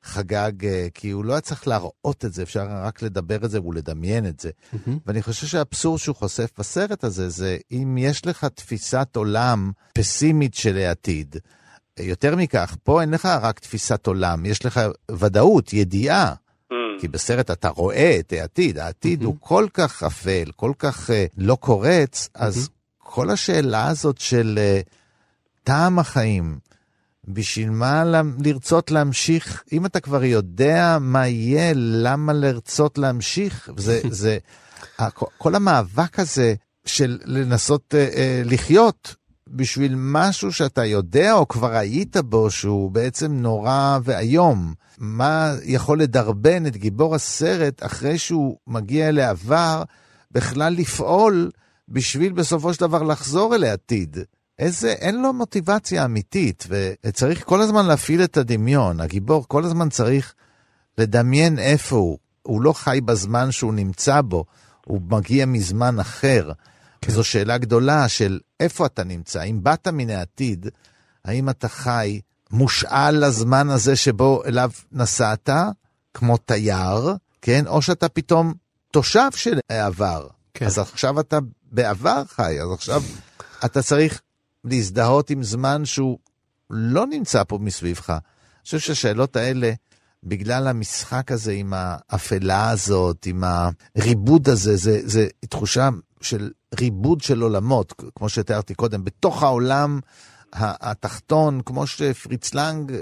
חגג, 0.07 0.67
אה, 0.67 0.87
כי 0.95 1.11
הוא 1.11 1.25
לא 1.25 1.33
היה 1.33 1.41
צריך 1.41 1.69
להראות 1.69 2.25
את 2.25 2.33
זה, 2.33 2.43
אפשר 2.43 2.67
רק 2.71 3.03
לדבר 3.03 3.45
את 3.45 3.51
זה 3.51 3.63
ולדמיין 3.63 4.27
את 4.27 4.41
זה. 4.41 4.51
Mm-hmm. 4.51 4.91
ואני 5.07 5.23
חושב 5.23 5.47
שהאבסורד 5.47 5.99
שהוא 5.99 6.17
חושף 6.17 6.51
בסרט 6.59 7.05
הזה, 7.05 7.29
זה 7.29 7.57
אם 7.73 7.99
יש 7.99 8.27
לך 8.27 8.45
תפיסת 8.45 9.09
עולם 9.17 9.73
פסימית 9.95 10.55
של 10.55 10.77
העתיד, 10.77 11.37
יותר 12.01 12.37
מכך, 12.37 12.77
פה 12.83 13.01
אין 13.01 13.11
לך 13.11 13.27
רק 13.27 13.59
תפיסת 13.59 14.07
עולם, 14.07 14.47
יש 14.47 14.67
לך 14.67 14.81
ודאות, 15.11 15.73
ידיעה. 15.73 16.35
Mm. 16.73 16.75
כי 17.01 17.09
בסרט 17.09 17.51
אתה 17.51 17.69
רואה 17.69 18.17
את 18.21 18.33
העתיד, 18.33 18.79
העתיד 18.79 19.23
הוא 19.23 19.37
כל 19.41 19.67
כך 19.75 20.03
אפל, 20.03 20.51
כל 20.57 20.73
כך 20.79 21.11
uh, 21.11 21.13
לא 21.37 21.55
קורץ, 21.55 22.29
אז 22.35 22.69
כל 22.99 23.31
השאלה 23.31 23.89
הזאת 23.89 24.19
של 24.19 24.59
uh, 24.59 24.89
טעם 25.65 25.99
החיים, 25.99 26.59
בשביל 27.29 27.71
מה 27.71 28.05
לרצות 28.45 28.91
להמשיך, 28.91 29.63
אם 29.73 29.87
אתה 29.87 30.01
כבר 30.01 30.25
יודע 30.25 30.99
מה 31.01 31.29
יהיה, 31.29 31.73
למה 31.75 32.33
לרצות 32.33 32.99
להמשיך? 32.99 33.71
זה, 33.77 34.01
זה, 34.11 34.39
כל 35.39 35.55
המאבק 35.55 36.19
הזה 36.19 36.55
של 36.85 37.19
לנסות 37.25 37.95
uh, 37.95 38.15
uh, 38.15 38.51
לחיות 38.51 39.15
בשביל 39.49 39.93
משהו 39.97 40.53
שאתה 40.53 40.85
יודע 40.85 41.33
או 41.33 41.49
כבר 41.49 41.77
היית 41.77 42.17
בו 42.17 42.51
שהוא 42.51 42.91
בעצם 42.91 43.33
נורא 43.33 43.99
ואיום. 44.05 44.75
מה 44.99 45.55
יכול 45.65 46.01
לדרבן 46.01 46.67
את 46.67 46.77
גיבור 46.77 47.15
הסרט 47.15 47.83
אחרי 47.83 48.19
שהוא 48.19 48.57
מגיע 48.67 49.13
לעבר 49.13 49.83
בכלל 50.31 50.73
לפעול 50.73 51.51
בשביל 51.89 52.33
בסופו 52.33 52.75
של 52.75 52.81
דבר 52.81 53.03
לחזור 53.03 53.55
אל 53.55 53.65
העתיד? 53.65 54.19
איזה, 54.59 54.93
אין 54.93 55.23
לו 55.23 55.33
מוטיבציה 55.33 56.05
אמיתית, 56.05 56.67
וצריך 56.69 57.45
כל 57.45 57.61
הזמן 57.61 57.87
להפעיל 57.87 58.25
את 58.25 58.37
הדמיון. 58.37 59.01
הגיבור 59.01 59.45
כל 59.49 59.65
הזמן 59.65 59.89
צריך 59.89 60.35
לדמיין 60.99 61.59
איפה 61.59 61.97
הוא. 61.97 62.19
הוא 62.43 62.63
לא 62.63 62.73
חי 62.73 63.01
בזמן 63.05 63.53
שהוא 63.53 63.75
נמצא 63.75 64.21
בו, 64.21 64.45
הוא 64.87 65.01
מגיע 65.11 65.47
מזמן 65.47 66.01
אחר. 66.01 66.53
כן. 67.01 67.13
זו 67.13 67.25
שאלה 67.25 67.59
גדולה 67.59 68.09
של 68.09 68.41
איפה 68.61 68.87
אתה 68.87 69.05
נמצא. 69.05 69.43
אם 69.43 69.63
באת 69.63 69.89
מן 69.89 70.11
העתיד, 70.11 70.69
האם 71.25 71.49
אתה 71.49 71.69
חי 71.69 72.21
מושאל 72.51 73.27
לזמן 73.27 73.71
הזה 73.71 73.97
שבו 73.97 74.45
אליו 74.45 74.71
נסעת, 74.93 75.51
כמו 76.15 76.37
תייר, 76.37 77.17
כן? 77.43 77.67
או 77.67 77.83
שאתה 77.83 78.09
פתאום 78.09 78.55
תושב 78.93 79.31
של 79.35 79.59
העבר. 79.71 80.27
כן. 80.55 80.67
אז 80.67 80.79
עכשיו 80.79 81.21
אתה 81.21 81.39
בעבר 81.73 82.23
חי, 82.29 82.61
אז 82.61 82.73
עכשיו 82.73 83.03
אתה 83.65 83.83
צריך 83.83 84.21
להזדהות 84.67 85.31
עם 85.31 85.43
זמן 85.43 85.85
שהוא 85.85 86.19
לא 86.71 87.07
נמצא 87.07 87.43
פה 87.45 87.59
מסביבך. 87.59 88.11
אני 88.11 88.21
חושב 88.65 88.79
שהשאלות 88.79 89.37
האלה, 89.37 89.73
בגלל 90.25 90.67
המשחק 90.67 91.33
הזה 91.33 91.53
עם 91.53 91.73
האפלה 91.77 92.71
הזאת, 92.71 93.27
עם 93.27 93.45
הריבוד 93.97 94.49
הזה, 94.49 94.77
זה, 94.77 95.01
זה 95.05 95.27
תחושה 95.49 95.89
של 96.21 96.51
ריבוד 96.81 97.21
של 97.21 97.41
עולמות, 97.41 97.93
כמו 98.15 98.29
שתיארתי 98.29 98.75
קודם, 98.75 99.05
בתוך 99.05 99.43
העולם 99.43 100.01
התחתון, 100.59 101.61
כמו 101.67 101.87
שפריץ 101.87 102.55
לנג, 102.55 102.93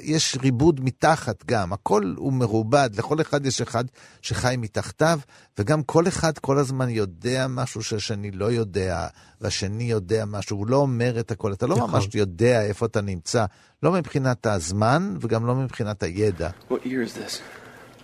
יש 0.00 0.38
ריבוד 0.42 0.80
מתחת 0.84 1.44
גם, 1.46 1.72
הכל 1.72 2.14
הוא 2.16 2.32
מרובד, 2.32 2.90
לכל 2.98 3.20
אחד 3.20 3.46
יש 3.46 3.60
אחד 3.60 3.84
שחי 4.22 4.54
מתחתיו, 4.58 5.20
וגם 5.58 5.82
כל 5.82 6.08
אחד 6.08 6.38
כל 6.38 6.58
הזמן 6.58 6.88
יודע 6.88 7.46
משהו 7.48 7.82
שהשני 7.82 8.30
לא 8.30 8.44
יודע, 8.44 9.06
והשני 9.40 9.84
יודע 9.84 10.24
משהו, 10.24 10.56
הוא 10.56 10.66
לא 10.66 10.76
אומר 10.76 11.20
את 11.20 11.30
הכל, 11.30 11.52
אתה 11.52 11.66
לא 11.66 11.76
נכון. 11.76 11.90
ממש 11.90 12.08
יודע 12.14 12.62
איפה 12.62 12.86
אתה 12.86 13.00
נמצא, 13.00 13.44
לא 13.82 13.92
מבחינת 13.92 14.46
הזמן 14.46 15.16
וגם 15.20 15.46
לא 15.46 15.54
מבחינת 15.54 16.02
הידע. 16.02 16.50
What 16.70 16.74
year 16.74 17.02
is 17.02 17.14
this? 17.14 17.40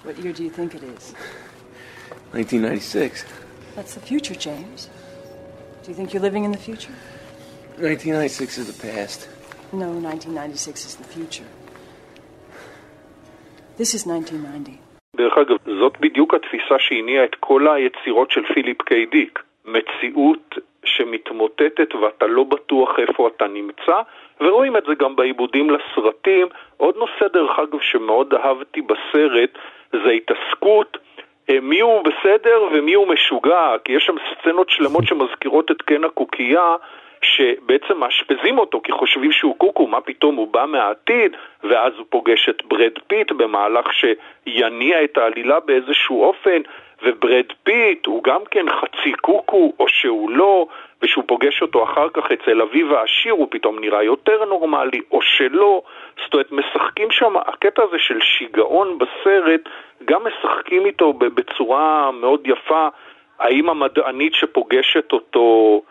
What 0.04 0.24
year 0.24 0.32
do 0.32 0.42
you 0.42 0.50
think 0.50 0.74
it 0.74 0.82
is? 0.82 1.14
1996. 2.32 3.24
That's 3.76 3.94
the 3.94 4.00
future, 4.00 4.34
James. 4.34 4.88
Do 5.82 5.90
you 5.90 5.94
think 5.94 6.12
you're 6.12 6.22
living 6.22 6.44
in 6.44 6.52
the 6.52 6.58
future? 6.58 6.92
1996 7.80 8.58
is 8.58 8.66
the 8.66 8.86
past. 8.86 9.28
No, 9.72 9.90
1996 10.02 10.86
is 10.86 10.96
the 10.96 11.04
future. 11.04 11.46
This 13.78 13.94
is 13.94 14.06
1990. 14.06 14.78
דרך 15.16 15.38
אגב, 15.38 15.56
זאת 15.80 16.00
בדיוק 16.00 16.34
התפיסה 16.34 16.78
שהניעה 16.78 17.24
את 17.24 17.34
כל 17.40 17.68
היצירות 17.68 18.30
של 18.30 18.40
פיליפ 18.54 18.82
קיי 18.82 19.06
דיק. 19.06 19.42
מציאות 19.64 20.54
שמתמוטטת 20.84 21.94
ואתה 21.94 22.26
לא 22.26 22.44
בטוח 22.44 22.88
איפה 22.98 23.28
אתה 23.28 23.46
נמצא, 23.46 24.00
ורואים 24.40 24.76
את 24.76 24.82
זה 24.88 24.94
גם 24.94 25.16
בעיבודים 25.16 25.70
לסרטים. 25.70 26.46
עוד 26.76 26.96
נושא, 26.96 27.28
דרך 27.32 27.58
אגב, 27.58 27.80
שמאוד 27.80 28.34
אהבתי 28.34 28.80
בסרט, 28.82 29.50
זה 29.92 30.10
התעסקות 30.10 30.96
אה, 31.50 31.60
מי 31.60 31.80
הוא 31.80 32.04
בסדר 32.04 32.62
ומי 32.72 32.94
הוא 32.94 33.08
משוגע, 33.08 33.76
כי 33.84 33.92
יש 33.92 34.06
שם 34.06 34.16
סצנות 34.32 34.70
שלמות 34.70 35.04
שמזכירות 35.06 35.70
את 35.70 35.82
קן 35.82 36.04
הקוקייה, 36.04 36.76
שבעצם 37.22 37.98
מאשפזים 37.98 38.58
אותו 38.58 38.80
כי 38.84 38.92
חושבים 38.92 39.32
שהוא 39.32 39.56
קוקו, 39.58 39.86
מה 39.86 40.00
פתאום 40.00 40.36
הוא 40.36 40.48
בא 40.48 40.64
מהעתיד, 40.68 41.36
ואז 41.64 41.92
הוא 41.96 42.06
פוגש 42.10 42.48
את 42.48 42.64
בראד 42.64 42.92
פיט 43.06 43.32
במהלך 43.32 43.86
שיניע 43.92 45.04
את 45.04 45.18
העלילה 45.18 45.60
באיזשהו 45.60 46.24
אופן, 46.24 46.60
ובראד 47.02 47.44
פיט 47.62 48.06
הוא 48.06 48.22
גם 48.24 48.40
כן 48.50 48.66
חצי 48.70 49.12
קוקו, 49.12 49.72
או 49.78 49.88
שהוא 49.88 50.30
לא, 50.30 50.66
ושהוא 51.02 51.24
פוגש 51.26 51.62
אותו 51.62 51.84
אחר 51.84 52.08
כך 52.08 52.32
אצל 52.32 52.62
אביו 52.62 52.96
העשיר, 52.96 53.32
הוא 53.32 53.46
פתאום 53.50 53.78
נראה 53.78 54.02
יותר 54.02 54.44
נורמלי, 54.44 55.00
או 55.10 55.22
שלא. 55.22 55.82
זאת 56.24 56.34
אומרת, 56.34 56.52
משחקים 56.52 57.10
שם, 57.10 57.36
הקטע 57.36 57.82
הזה 57.82 57.98
של 57.98 58.20
שיגעון 58.20 58.98
בסרט, 58.98 59.60
גם 60.04 60.20
משחקים 60.24 60.86
איתו 60.86 61.12
בצורה 61.12 62.10
מאוד 62.10 62.40
יפה. 62.44 62.88
האם 63.38 63.70
המדענית 63.70 64.34
שפוגשת 64.34 65.12
אותו 65.12 65.82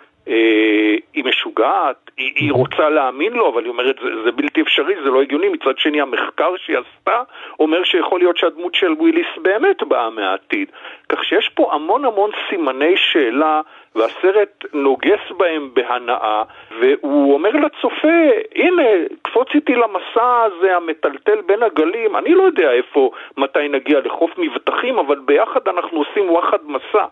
היא 1.14 1.24
משוגעת, 1.26 2.12
היא, 2.18 2.32
היא 2.36 2.52
רוצה 2.52 2.90
להאמין 2.90 3.34
לו, 3.34 3.50
אבל 3.54 3.64
היא 3.64 3.70
אומרת 3.70 3.96
זה, 4.04 4.24
זה 4.24 4.32
בלתי 4.32 4.62
אפשרי, 4.62 4.96
זה 5.04 5.10
לא 5.10 5.22
הגיוני. 5.22 5.50
מצד 5.50 5.78
שני, 5.78 6.02
המחקר 6.02 6.58
שהיא 6.58 6.78
עשתה 6.78 7.24
אומר 7.60 7.84
שיכול 7.84 8.20
להיות 8.20 8.38
שהדמות 8.38 8.76
של 8.76 8.92
וויליס 8.92 9.28
באמת 9.42 9.84
באה 9.84 10.10
מהעתיד. 10.10 10.72
כך 11.10 11.24
שיש 11.24 11.50
פה 11.50 11.74
המון 11.74 12.06
המון 12.06 12.32
סימני 12.50 12.98
שאלה, 12.98 13.62
והסרט 13.96 14.66
נוגס 14.74 15.32
בהם 15.38 15.70
בהנאה, 15.74 16.44
והוא 16.80 17.34
אומר 17.34 17.52
לצופה, 17.52 18.18
הנה, 18.56 18.84
קפוץ 19.22 19.48
איתי 19.56 19.76
למסע 19.76 20.44
הזה 20.44 20.76
המטלטל 20.76 21.42
בין 21.46 21.64
הגלים, 21.64 22.16
אני 22.16 22.34
לא 22.34 22.44
יודע 22.44 22.72
איפה, 22.72 23.12
מתי 23.38 23.68
נגיע 23.70 24.00
לחוף 24.00 24.32
מבטחים, 24.38 25.00
אבל 25.00 25.20
ביחד 25.26 25.68
אנחנו 25.68 25.98
עושים 25.98 26.30
וואחד 26.30 26.58
מסע. 26.66 27.06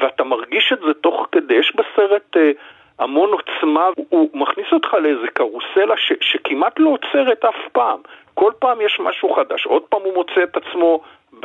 ואתה 0.00 0.24
מרגיש 0.24 0.72
את 0.72 0.78
זה 0.86 0.94
תוך 0.94 1.26
כדי, 1.32 1.54
יש 1.54 1.72
בסרט 1.76 2.36
אה, 2.36 2.50
המון 2.98 3.30
עוצמה, 3.30 3.88
הוא, 3.96 4.06
הוא 4.08 4.30
מכניס 4.34 4.66
אותך 4.72 4.94
לאיזה 4.94 5.28
קרוסלה 5.32 5.96
ש- 5.96 6.12
שכמעט 6.20 6.78
לא 6.78 6.90
עוצרת 6.90 7.44
אף 7.44 7.68
פעם. 7.72 8.00
כל 8.34 8.52
פעם 8.58 8.80
יש 8.80 9.00
משהו 9.00 9.34
חדש, 9.34 9.66
עוד 9.66 9.82
פעם 9.82 10.00
הוא 10.04 10.14
מוצא 10.14 10.42
את 10.42 10.56
עצמו, 10.56 11.00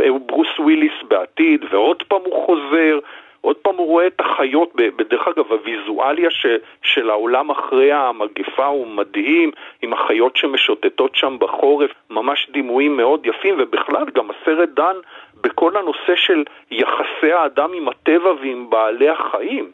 הוא 0.09 0.19
ברוס 0.25 0.59
וויליס 0.59 0.93
בעתיד, 1.07 1.65
ועוד 1.71 2.03
פעם 2.03 2.21
הוא 2.25 2.45
חוזר, 2.45 2.99
עוד 3.41 3.55
פעם 3.55 3.75
הוא 3.75 3.87
רואה 3.87 4.07
את 4.07 4.19
החיות, 4.19 4.71
בדרך 4.75 5.27
אגב 5.27 5.51
הוויזואליה 5.51 6.31
ש, 6.31 6.45
של 6.81 7.09
העולם 7.09 7.49
אחרי 7.49 7.91
המגפה 7.91 8.65
הוא 8.65 8.87
מדהים, 8.87 9.51
עם 9.81 9.93
החיות 9.93 10.37
שמשוטטות 10.37 11.15
שם 11.15 11.37
בחורף, 11.39 11.91
ממש 12.09 12.47
דימויים 12.51 12.97
מאוד 12.97 13.25
יפים, 13.25 13.55
ובכלל 13.59 14.05
גם 14.15 14.27
הסרט 14.31 14.69
דן 14.69 14.95
בכל 15.41 15.77
הנושא 15.77 16.15
של 16.15 16.43
יחסי 16.72 17.31
האדם 17.31 17.74
עם 17.74 17.88
הטבע 17.89 18.31
ועם 18.41 18.69
בעלי 18.69 19.10
החיים. 19.10 19.72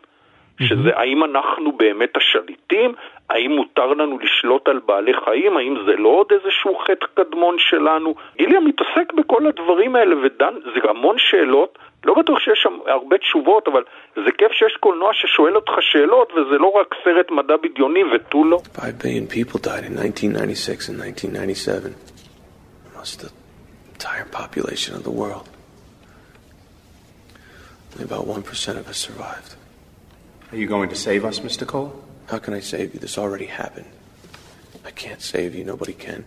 שזה 0.60 0.90
האם 0.96 1.24
אנחנו 1.24 1.72
באמת 1.72 2.18
השליטים, 2.18 2.94
האם 3.30 3.52
מותר 3.52 3.94
לנו 3.94 4.20
לשלוט 4.20 4.68
על 4.68 4.80
בעלי 4.86 5.14
חיים, 5.26 5.58
האם 5.58 5.76
זה 5.86 5.92
לא 5.98 6.10
עוד 6.10 6.28
איזשהו 6.32 6.78
חטא 6.78 7.06
קדמון 7.14 7.56
שלנו. 7.60 8.16
גיליה 8.38 8.60
מתעסק 8.60 9.14
בכל 9.18 9.48
הדברים 9.48 9.96
האלה 9.96 10.16
ודן, 10.26 10.54
זה 10.64 10.90
המון 10.90 11.16
שאלות, 11.20 11.78
לא 12.06 12.14
בטוח 12.14 12.40
שיש 12.40 12.60
שם 12.64 12.78
הרבה 12.88 13.18
תשובות, 13.18 13.68
אבל 13.68 13.84
זה 14.16 14.32
כיף 14.38 14.52
שיש 14.52 14.78
קולנוע 14.80 15.10
ששואל 15.14 15.56
אותך 15.56 15.72
שאלות, 15.82 16.32
וזה 16.34 16.58
לא 16.58 16.72
רק 16.80 16.96
סרט 17.04 17.32
מדע 17.32 17.56
בדיוני 17.58 18.04
ותו 18.04 18.44
לא. 18.44 18.58
5 18.76 18.92
billion 19.02 19.28
people 19.28 19.60
died 19.60 19.86
in 19.90 19.96
1996 19.98 20.90
and 20.90 21.00
1997. 21.00 21.94
Most 22.98 23.22
the 23.22 23.30
entire 23.94 24.28
population 24.32 24.96
of 24.96 25.04
the 25.04 25.16
world. 25.24 25.55
Only 27.96 28.06
about 28.06 28.28
1% 28.28 28.78
of 28.78 28.88
us 28.90 28.98
survived. 28.98 29.56
Are 30.52 30.58
you 30.58 30.68
going 30.68 30.90
to 30.90 30.96
save 30.96 31.24
us, 31.24 31.40
Mr. 31.40 31.66
Cole? 31.66 31.94
How 32.28 32.40
can 32.40 32.54
I 32.54 32.60
save 32.60 32.94
you? 32.94 33.00
This 33.00 33.18
already 33.18 33.46
happened. 33.46 33.88
I 34.86 34.92
can't 34.92 35.22
save 35.22 35.56
you. 35.56 35.64
Nobody 35.64 35.94
can. 35.94 36.26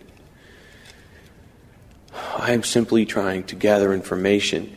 I 2.47 2.51
am 2.57 2.63
simply 2.63 3.05
trying 3.05 3.43
to 3.51 3.55
gather 3.55 3.93
information 3.93 4.75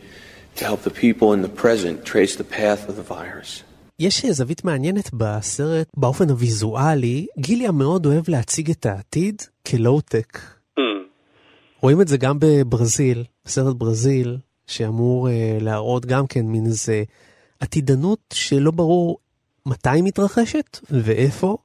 to 0.57 0.65
help 0.65 0.81
the 0.83 0.91
people 0.91 1.33
in 1.33 1.41
the 1.41 1.49
present 1.63 2.05
trace 2.05 2.35
the 2.35 2.43
path 2.43 2.87
of 2.87 2.95
the 2.95 3.03
virus. 3.03 3.63
יש 3.99 4.25
זווית 4.25 4.63
מעניינת 4.63 5.13
בסרט 5.13 5.87
באופן 5.97 6.29
הוויזואלי, 6.29 7.27
גיליה 7.39 7.71
מאוד 7.71 8.05
אוהב 8.05 8.29
להציג 8.29 8.69
את 8.71 8.85
העתיד 8.85 9.41
כלואו-טק. 9.67 10.39
Mm. 10.79 10.81
רואים 11.81 12.01
את 12.01 12.07
זה 12.07 12.17
גם 12.17 12.37
בברזיל, 12.39 13.23
בסרט 13.45 13.75
ברזיל, 13.75 14.37
שאמור 14.67 15.29
אה, 15.29 15.57
להראות 15.61 16.05
גם 16.05 16.27
כן 16.27 16.45
מין 16.45 16.65
איזה 16.65 17.03
עתידנות 17.59 18.19
שלא 18.33 18.71
ברור 18.71 19.17
מתי 19.65 20.01
מתרחשת 20.01 20.79
ואיפה. 20.89 21.57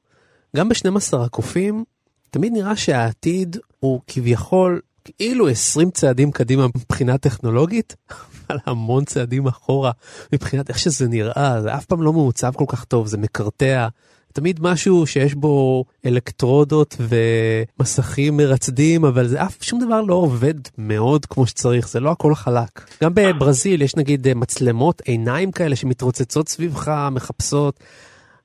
גם 0.55 0.69
ב-12 0.69 1.17
הקופים, 1.17 1.83
תמיד 2.29 2.53
נראה 2.53 2.75
שהעתיד 2.75 3.57
הוא 3.79 4.01
כביכול 4.07 4.81
כאילו 5.03 5.47
20 5.47 5.91
צעדים 5.91 6.31
קדימה 6.31 6.67
מבחינה 6.67 7.17
טכנולוגית, 7.17 7.95
אבל 8.49 8.57
המון 8.65 9.05
צעדים 9.05 9.47
אחורה 9.47 9.91
מבחינת 10.33 10.69
איך 10.69 10.79
שזה 10.79 11.07
נראה, 11.07 11.61
זה 11.61 11.75
אף 11.75 11.85
פעם 11.85 12.01
לא 12.01 12.13
מעוצב 12.13 12.53
כל 12.55 12.65
כך 12.67 12.83
טוב, 12.83 13.07
זה 13.07 13.17
מקרטע. 13.17 13.87
תמיד 14.33 14.59
משהו 14.61 15.07
שיש 15.07 15.35
בו 15.35 15.85
אלקטרודות 16.05 16.97
ומסכים 16.99 18.37
מרצדים, 18.37 19.05
אבל 19.05 19.27
זה 19.27 19.43
אף 19.43 19.57
שום 19.61 19.79
דבר 19.85 20.01
לא 20.01 20.13
עובד 20.13 20.53
מאוד 20.77 21.25
כמו 21.25 21.47
שצריך, 21.47 21.89
זה 21.89 21.99
לא 21.99 22.11
הכל 22.11 22.35
חלק. 22.35 22.89
גם 23.03 23.11
בברזיל 23.13 23.81
יש 23.81 23.95
נגיד 23.95 24.33
מצלמות 24.33 25.01
עיניים 25.01 25.51
כאלה 25.51 25.75
שמתרוצצות 25.75 26.49
סביבך, 26.49 26.91
מחפשות. 27.11 27.79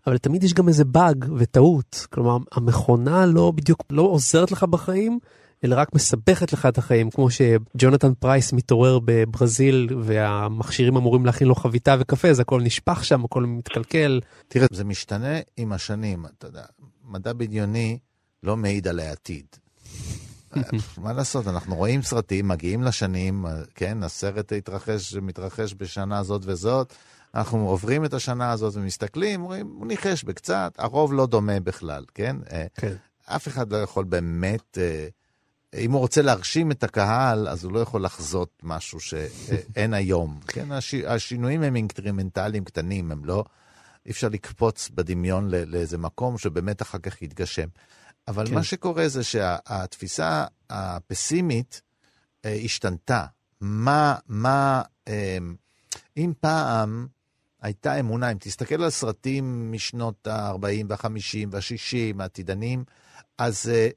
אבל 0.06 0.18
תמיד 0.18 0.44
יש 0.44 0.54
גם 0.54 0.68
איזה 0.68 0.84
באג 0.84 1.24
וטעות, 1.36 2.06
כלומר 2.10 2.36
המכונה 2.52 3.26
לא 3.26 3.50
בדיוק 3.50 3.84
לא 3.90 4.02
עוזרת 4.02 4.52
לך 4.52 4.64
בחיים, 4.64 5.18
אלא 5.64 5.74
רק 5.74 5.94
מסבכת 5.94 6.52
לך 6.52 6.66
את 6.66 6.78
החיים, 6.78 7.10
כמו 7.10 7.28
שג'ונתן 7.30 8.14
פרייס 8.14 8.52
מתעורר 8.52 8.98
בברזיל 9.04 9.88
והמכשירים 10.02 10.96
אמורים 10.96 11.26
להכין 11.26 11.48
לו 11.48 11.54
חביתה 11.54 11.96
וקפה, 12.00 12.28
אז 12.28 12.40
הכל 12.40 12.62
נשפך 12.62 13.04
שם, 13.04 13.24
הכל 13.24 13.42
מתקלקל. 13.42 14.20
תראה, 14.48 14.66
זה 14.72 14.84
משתנה 14.84 15.38
עם 15.56 15.72
השנים, 15.72 16.26
אתה 16.26 16.46
יודע, 16.46 16.64
מדע 17.04 17.32
בדיוני 17.32 17.98
לא 18.42 18.56
מעיד 18.56 18.88
על 18.88 19.00
העתיד. 19.00 19.46
מה 20.98 21.12
לעשות, 21.12 21.48
אנחנו 21.48 21.76
רואים 21.76 22.02
סרטים, 22.02 22.48
מגיעים 22.48 22.82
לשנים, 22.82 23.46
כן, 23.74 24.02
הסרט 24.02 24.52
התרחש, 24.52 25.14
מתרחש 25.14 25.74
בשנה 25.78 26.22
זאת 26.22 26.42
וזאת, 26.44 26.92
אנחנו 27.34 27.68
עוברים 27.68 28.04
את 28.04 28.14
השנה 28.14 28.50
הזאת 28.50 28.74
ומסתכלים, 28.76 29.42
אומרים, 29.42 29.66
הוא 29.66 29.86
ניחש 29.86 30.24
בקצת, 30.24 30.72
הרוב 30.78 31.12
לא 31.12 31.26
דומה 31.26 31.60
בכלל, 31.60 32.04
כן? 32.14 32.36
כן. 32.74 32.94
אף 33.26 33.48
אחד 33.48 33.72
לא 33.72 33.76
יכול 33.76 34.04
באמת... 34.04 34.78
אם 35.78 35.92
הוא 35.92 36.00
רוצה 36.00 36.22
להרשים 36.22 36.70
את 36.70 36.84
הקהל, 36.84 37.48
אז 37.48 37.64
הוא 37.64 37.72
לא 37.72 37.78
יכול 37.78 38.04
לחזות 38.04 38.60
משהו 38.62 39.00
שאין 39.00 39.94
היום. 40.00 40.40
כן, 40.46 40.72
הש... 40.72 40.94
השינויים 40.94 41.62
הם 41.62 41.76
אינקרימנטליים 41.76 42.64
קטנים, 42.64 43.12
הם 43.12 43.24
לא... 43.24 43.44
אי 44.06 44.10
אפשר 44.10 44.28
לקפוץ 44.28 44.90
בדמיון 44.94 45.48
לא, 45.48 45.58
לאיזה 45.64 45.98
מקום 45.98 46.38
שבאמת 46.38 46.82
אחר 46.82 46.98
כך 46.98 47.22
יתגשם. 47.22 47.68
אבל 48.28 48.46
כן. 48.46 48.54
מה 48.54 48.62
שקורה 48.62 49.08
זה 49.08 49.24
שהתפיסה 49.24 50.44
הפסימית 50.70 51.82
אה, 52.44 52.58
השתנתה. 52.64 53.26
מה, 53.60 54.16
מה, 54.28 54.82
אה, 55.08 55.38
אם 56.16 56.32
פעם 56.40 57.06
הייתה 57.62 58.00
אמונה, 58.00 58.32
אם 58.32 58.36
תסתכל 58.40 58.82
על 58.82 58.90
סרטים 58.90 59.72
משנות 59.72 60.26
ה-40 60.26 60.84
וה-50 60.88 61.48
וה-60, 61.50 62.22
העתידנים, 62.22 62.84
אז... 63.38 63.68
אה, 63.68 63.88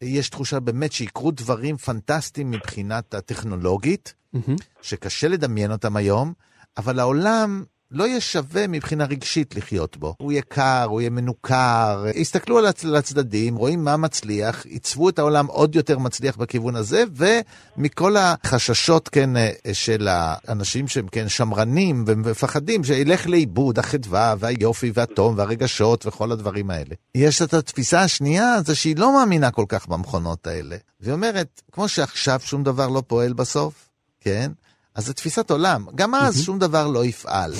יש 0.00 0.28
תחושה 0.28 0.60
באמת 0.60 0.92
שיקרו 0.92 1.30
דברים 1.30 1.76
פנטסטיים 1.76 2.50
מבחינת 2.50 3.14
הטכנולוגית, 3.14 4.14
mm-hmm. 4.36 4.62
שקשה 4.82 5.28
לדמיין 5.28 5.72
אותם 5.72 5.96
היום, 5.96 6.32
אבל 6.76 6.98
העולם 6.98 7.64
לא 7.90 8.04
יהיה 8.04 8.20
שווה 8.20 8.66
מבחינה 8.66 9.04
רגשית 9.04 9.56
לחיות 9.56 9.96
בו. 9.96 10.14
הוא 10.18 10.32
יהיה 10.32 10.42
קר, 10.42 10.86
הוא 10.88 11.00
יהיה 11.00 11.10
מנוכר. 11.10 12.04
הסתכלו 12.20 12.58
על 12.58 12.66
הצדדים, 12.96 13.56
רואים 13.56 13.84
מה 13.84 13.96
מצליח, 13.96 14.66
עיצבו 14.66 15.08
את 15.08 15.18
העולם 15.18 15.46
עוד 15.46 15.74
יותר 15.74 15.98
מצליח 15.98 16.36
בכיוון 16.36 16.76
הזה, 16.76 17.04
ומכל 17.16 18.16
החששות, 18.16 19.08
כן, 19.08 19.30
של 19.72 20.08
האנשים 20.10 20.88
שהם, 20.88 21.08
כן, 21.08 21.28
שמרנים 21.28 22.04
ומפחדים, 22.06 22.84
שילך 22.84 23.26
לאיבוד 23.26 23.78
החדווה 23.78 24.34
והיופי 24.38 24.90
והתום 24.94 25.34
והרגשות 25.38 26.06
וכל 26.06 26.32
הדברים 26.32 26.70
האלה. 26.70 26.94
יש 27.14 27.42
את 27.42 27.54
התפיסה 27.54 28.00
השנייה, 28.02 28.56
זה 28.64 28.74
שהיא 28.74 28.96
לא 28.96 29.12
מאמינה 29.12 29.50
כל 29.50 29.64
כך 29.68 29.88
במכונות 29.88 30.46
האלה. 30.46 30.76
והיא 31.00 31.14
אומרת, 31.14 31.62
כמו 31.72 31.88
שעכשיו 31.88 32.40
שום 32.44 32.62
דבר 32.62 32.88
לא 32.88 33.02
פועל 33.06 33.32
בסוף, 33.32 33.88
כן? 34.20 34.52
אז 34.96 35.06
זו 35.06 35.12
תפיסת 35.12 35.50
עולם. 35.50 35.86
גם 35.94 36.14
אז 36.14 36.42
שום 36.42 36.58
דבר 36.58 36.86
לא 36.86 37.04
יפעל. 37.04 37.52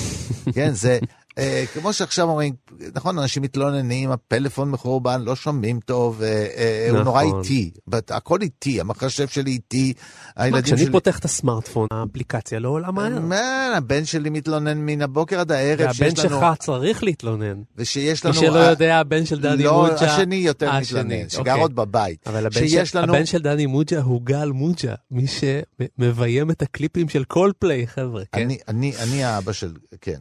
כן, 0.53 0.73
זה... 0.73 0.99
אה, 1.37 1.63
כמו 1.73 1.93
שעכשיו 1.93 2.29
אומרים, 2.29 2.53
נכון, 2.95 3.19
אנשים 3.19 3.43
מתלוננים, 3.43 4.11
הפלאפון 4.11 4.71
מחורבן, 4.71 5.21
לא 5.21 5.35
שומעים 5.35 5.79
טוב, 5.79 6.21
אה, 6.21 6.47
אה, 6.57 6.87
הוא 6.91 6.99
נורא 6.99 7.23
נכון. 7.23 7.41
איטי, 7.43 7.71
הכל 8.09 8.41
איטי, 8.41 8.81
המחשב 8.81 9.27
שלי 9.27 9.51
איטי, 9.51 9.93
הילדים 10.35 10.63
כשאני 10.63 10.81
שלי... 10.81 10.91
פותח 10.91 11.19
את 11.19 11.25
הסמארטפון, 11.25 11.87
האפליקציה 11.91 12.59
לא 12.59 12.69
עולה 12.69 12.91
מהר. 12.91 13.19
מה, 13.19 13.73
הבן 13.77 14.05
שלי 14.05 14.29
מתלונן 14.29 14.77
מן 14.77 15.01
הבוקר 15.01 15.39
עד 15.39 15.51
הערב, 15.51 15.79
והבן. 15.99 16.15
שלך 16.15 16.45
צריך 16.59 17.03
להתלונן. 17.03 17.61
ושיש 17.75 18.25
מי 18.25 18.31
לנו... 18.31 18.39
שלא 18.39 18.59
אה, 18.59 18.69
יודע, 18.69 18.97
הבן 18.97 19.25
של 19.25 19.41
דני 19.41 19.63
לא, 19.63 19.81
מוג'ה... 19.81 20.13
השני 20.13 20.35
יותר 20.35 20.71
מתלונן, 20.79 21.29
שגר 21.29 21.39
אוקיי. 21.39 21.61
עוד 21.61 21.75
בבית. 21.75 22.27
אבל 22.27 22.45
הבן, 22.45 23.25
של, 23.25 23.41
דני 23.41 23.65
מוג'ה 23.65 24.01
הוא 24.01 24.21
גל 24.23 24.49
מוג'ה, 24.49 24.93
מי 25.11 25.25
שמביים 25.27 26.51
את 26.51 26.61
הקליפים 26.61 27.09
של 27.09 27.23
כל 27.23 27.51
פליי, 27.59 27.87
חבר'ה, 27.87 28.23
כן? 28.31 28.47
אני, 28.67 29.23
האבא 29.23 29.51
של... 29.51 29.73
כן. 30.01 30.19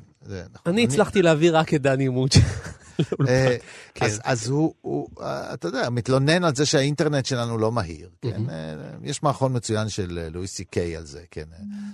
אני 0.67 0.85
הצלחתי 0.85 1.23
להביא 1.23 1.51
רק 1.53 1.75
את 1.75 1.83
דני 1.83 2.09
מוג'ה. 2.09 2.41
אה, 3.29 3.57
כן. 3.95 4.07
אז, 4.25 4.49
הוא, 4.49 4.75
הוא, 4.81 5.09
אה, 5.21 5.55
אתה 5.55 5.69
יודע, 5.69 5.91
מתלונן 5.91 6.45
על 6.45 6.55
זה 6.55 6.67
שהאינטרנט 6.67 7.27
שלנו 7.27 7.59
לא 7.59 7.73
מהיר, 7.73 8.09
כן? 8.23 8.51
אה, 8.51 8.75
יש 9.03 9.23
מערכון 9.23 9.57
מצוין 9.57 9.89
של 9.89 10.29
לואי 10.33 10.47
סי 10.47 10.65
קיי 10.65 10.97
על 10.97 11.07
זה, 11.07 11.21
כן? 11.31 11.45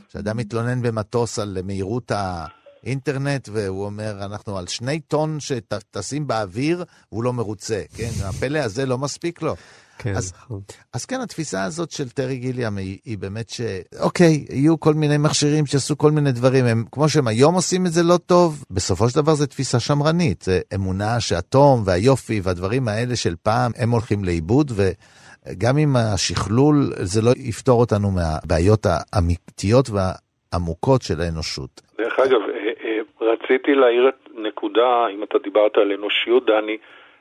שאדם 0.09 0.37
מתלונן 0.37 0.83
במטוס 0.83 1.39
על 1.39 1.59
מהירות 1.65 2.13
האינטרנט, 2.15 3.49
והוא 3.53 3.85
אומר, 3.85 4.25
אנחנו 4.25 4.59
על 4.59 4.67
שני 4.67 5.01
טון 5.01 5.41
שטסים 5.41 6.27
באוויר, 6.27 6.85
והוא 7.13 7.25
לא 7.25 7.33
מרוצה, 7.33 7.83
כן? 7.95 8.11
הפלא 8.25 8.59
הזה 8.59 8.87
לא 8.87 8.99
מספיק 8.99 9.43
לו. 9.43 9.57
כן, 10.03 10.11
אז- 10.17 10.33
נכון. 10.37 10.61
אז 10.95 11.07
כן, 11.07 11.21
התפיסה 11.21 11.65
הזאת 11.65 11.91
של 11.91 12.09
טרי 12.09 12.37
גיליאם 12.37 12.77
היא, 12.77 12.99
היא 13.05 13.19
באמת 13.19 13.49
ש... 13.51 13.61
אוקיי, 14.01 14.45
יהיו 14.51 14.81
כל 14.81 14.95
מיני 14.95 15.19
מכשירים 15.19 15.67
שיעשו 15.67 15.99
כל 15.99 16.11
מיני 16.11 16.33
דברים, 16.33 16.65
הם, 16.65 16.85
כמו 16.93 17.09
שהם 17.09 17.27
היום 17.29 17.55
עושים 17.55 17.87
את 17.87 17.93
זה 17.93 18.03
לא 18.03 18.17
טוב, 18.27 18.65
בסופו 18.71 19.09
של 19.09 19.17
דבר 19.23 19.33
זו 19.35 19.47
תפיסה 19.47 19.81
שמרנית, 19.81 20.43
זה 20.43 20.61
אמונה 20.75 21.21
שהאטום 21.21 21.83
והיופי 21.85 22.41
והדברים 22.43 22.89
האלה 22.89 23.17
של 23.17 23.35
פעם, 23.43 23.71
הם 23.79 23.91
הולכים 23.91 24.25
לאיבוד, 24.25 24.71
וגם 24.77 25.77
עם 25.77 25.97
השכלול, 25.97 26.77
זה 27.03 27.21
לא 27.23 27.31
יפתור 27.37 27.81
אותנו 27.81 28.09
מהבעיות 28.11 28.87
האמיתיות 28.87 29.87
והעמוקות 29.91 31.03
של 31.03 31.21
האנושות. 31.21 31.81
דרך 31.99 32.19
אגב, 32.19 32.41
אה, 32.55 32.73
אה, 32.85 33.33
רציתי 33.33 33.75
להעיר 33.75 34.09
את 34.09 34.29
נקודה, 34.49 35.07
אם 35.15 35.23
אתה 35.23 35.39
דיברת 35.45 35.77
על 35.77 35.93
אנושיות, 35.93 36.47
דני, 36.47 36.77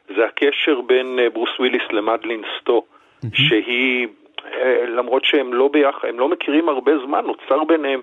זה 0.08 0.26
הקשר 0.26 0.82
בין 0.82 1.20
אה, 1.20 1.30
ברוס 1.30 1.60
וויליס 1.60 1.84
למדלין 1.92 2.42
סטו, 2.60 2.84
שהיא, 3.34 4.08
אה, 4.54 4.86
למרות 4.88 5.26
שהם 5.26 5.54
לא 5.54 5.68
ביחד, 5.68 6.08
הם 6.08 6.20
לא 6.20 6.30
מכירים 6.30 6.70
הרבה 6.70 6.92
זמן, 7.06 7.26
נוצר 7.26 7.64
ביניהם 7.64 8.02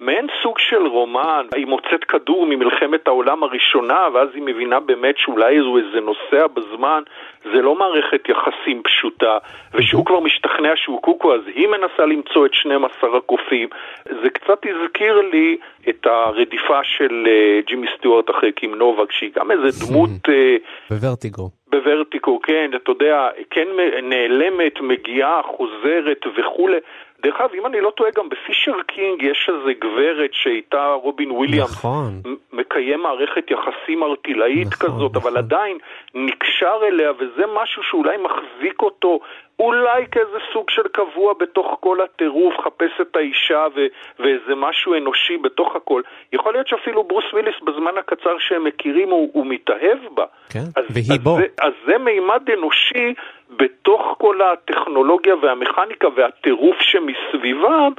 מעין 0.00 0.26
סוג 0.42 0.58
של 0.58 0.86
רומן, 0.86 1.46
היא 1.54 1.66
מוצאת 1.66 2.04
כדור 2.04 2.46
ממלחמת 2.46 3.06
העולם 3.06 3.42
הראשונה, 3.42 4.08
ואז 4.14 4.28
היא 4.34 4.42
מבינה 4.42 4.80
באמת 4.80 5.14
שאולי 5.18 5.58
הוא 5.58 5.78
איזה 5.78 6.00
נוסע 6.00 6.46
בזמן, 6.46 7.02
זה 7.44 7.62
לא 7.62 7.74
מערכת 7.78 8.28
יחסים 8.28 8.82
פשוטה, 8.82 9.38
ושהוא 9.74 10.04
כבר 10.04 10.20
משתכנע 10.20 10.72
שהוא 10.76 11.02
קוקו, 11.02 11.34
אז 11.34 11.40
היא 11.46 11.68
מנסה 11.68 12.06
למצוא 12.06 12.46
את 12.46 12.54
12 12.54 13.16
הקופים. 13.16 13.68
זה 14.04 14.30
קצת 14.30 14.58
הזכיר 14.66 15.20
לי 15.32 15.56
את 15.88 16.06
הרדיפה 16.06 16.84
של 16.84 17.26
אה, 17.26 17.60
ג'ימי 17.66 17.86
סטיוארט 17.98 18.30
אחרי 18.30 18.52
קים 18.52 18.74
נובק, 18.74 19.12
שהיא 19.12 19.30
גם 19.36 19.50
איזה 19.50 19.86
דמות... 19.86 20.10
אה, 20.28 20.56
בוורטיגו. 20.90 21.50
בוורטיגו, 21.66 22.40
כן, 22.42 22.70
אתה 22.76 22.90
יודע, 22.90 23.28
כן 23.50 23.68
נעלמת, 24.02 24.80
מגיעה, 24.80 25.42
חוזרת 25.42 26.20
וכולי. 26.36 26.78
דרך 27.24 27.40
אגב, 27.40 27.54
אם 27.54 27.66
אני 27.66 27.80
לא 27.80 27.90
טועה, 27.90 28.10
גם 28.16 28.28
בפישר 28.28 28.82
קינג 28.86 29.22
יש 29.22 29.50
איזה 29.52 29.72
גברת 29.80 30.30
שאיתה 30.32 30.92
רובין 31.02 31.30
וויליאמס 31.30 31.70
נכון. 31.70 32.22
מקיים 32.52 33.00
מערכת 33.00 33.50
יחסים 33.50 34.02
ארעית 34.02 34.66
נכון, 34.72 34.88
כזאת, 34.88 35.16
אבל 35.16 35.30
נכון. 35.30 35.36
עדיין 35.36 35.78
נקשר 36.14 36.78
אליה, 36.82 37.12
וזה 37.12 37.44
משהו 37.54 37.82
שאולי 37.82 38.16
מחזיק 38.16 38.82
אותו, 38.82 39.20
אולי 39.58 40.06
כאיזה 40.10 40.38
סוג 40.52 40.70
של 40.70 40.82
קבוע 40.92 41.32
בתוך 41.40 41.76
כל 41.80 41.98
הטירוף, 42.00 42.54
חפש 42.64 43.00
את 43.00 43.16
האישה 43.16 43.66
ו- 43.76 43.86
ואיזה 44.18 44.54
משהו 44.56 44.94
אנושי 44.94 45.36
בתוך 45.36 45.76
הכל. 45.76 46.02
יכול 46.32 46.52
להיות 46.52 46.68
שאפילו 46.68 47.04
ברוס 47.04 47.24
וויליס 47.32 47.54
בזמן 47.62 47.98
הקצר 47.98 48.36
שהם 48.38 48.64
מכירים 48.64 49.08
הוא, 49.08 49.30
הוא 49.32 49.46
מתאהב 49.46 49.98
בה. 50.14 50.24
כן, 50.52 50.66
אז, 50.76 50.84
והיא 50.90 51.12
אז 51.12 51.18
בו. 51.18 51.36
זה, 51.36 51.46
אז 51.60 51.72
זה 51.86 51.98
מימד 51.98 52.50
אנושי 52.58 53.14
בתוך 53.50 54.02
כל 54.18 54.36
הטכנולוגיה 54.42 55.34
והמכניקה 55.42 56.08
והטירוף 56.16 56.76
שמסביבם, 56.80 57.92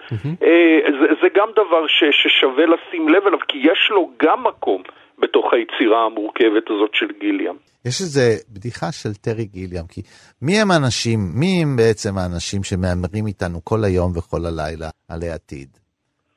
אה, 0.43 0.79
זה, 0.99 1.08
זה 1.21 1.27
גם 1.36 1.47
דבר 1.51 1.88
ש, 1.88 2.03
ששווה 2.12 2.65
לשים 2.65 3.10
לב 3.10 3.27
אליו, 3.27 3.39
כי 3.47 3.58
יש 3.58 3.89
לו 3.89 4.12
גם 4.23 4.43
מקום 4.43 4.81
בתוך 5.19 5.45
היצירה 5.53 6.05
המורכבת 6.05 6.69
הזאת 6.69 6.89
של 6.93 7.08
גיליאם. 7.19 7.55
יש 7.86 8.01
איזו 8.01 8.21
בדיחה 8.49 8.91
של 8.91 9.13
טרי 9.13 9.45
גיליאם, 9.45 9.88
כי 9.88 10.01
מי 10.41 10.62
הם 10.62 10.71
האנשים, 10.71 11.19
מי 11.36 11.60
הם 11.63 11.75
בעצם 11.75 12.17
האנשים 12.17 12.63
שמהמרים 12.63 13.27
איתנו 13.27 13.60
כל 13.63 13.84
היום 13.84 14.12
וכל 14.17 14.45
הלילה 14.45 14.89
על 15.10 15.19
העתיד? 15.23 15.69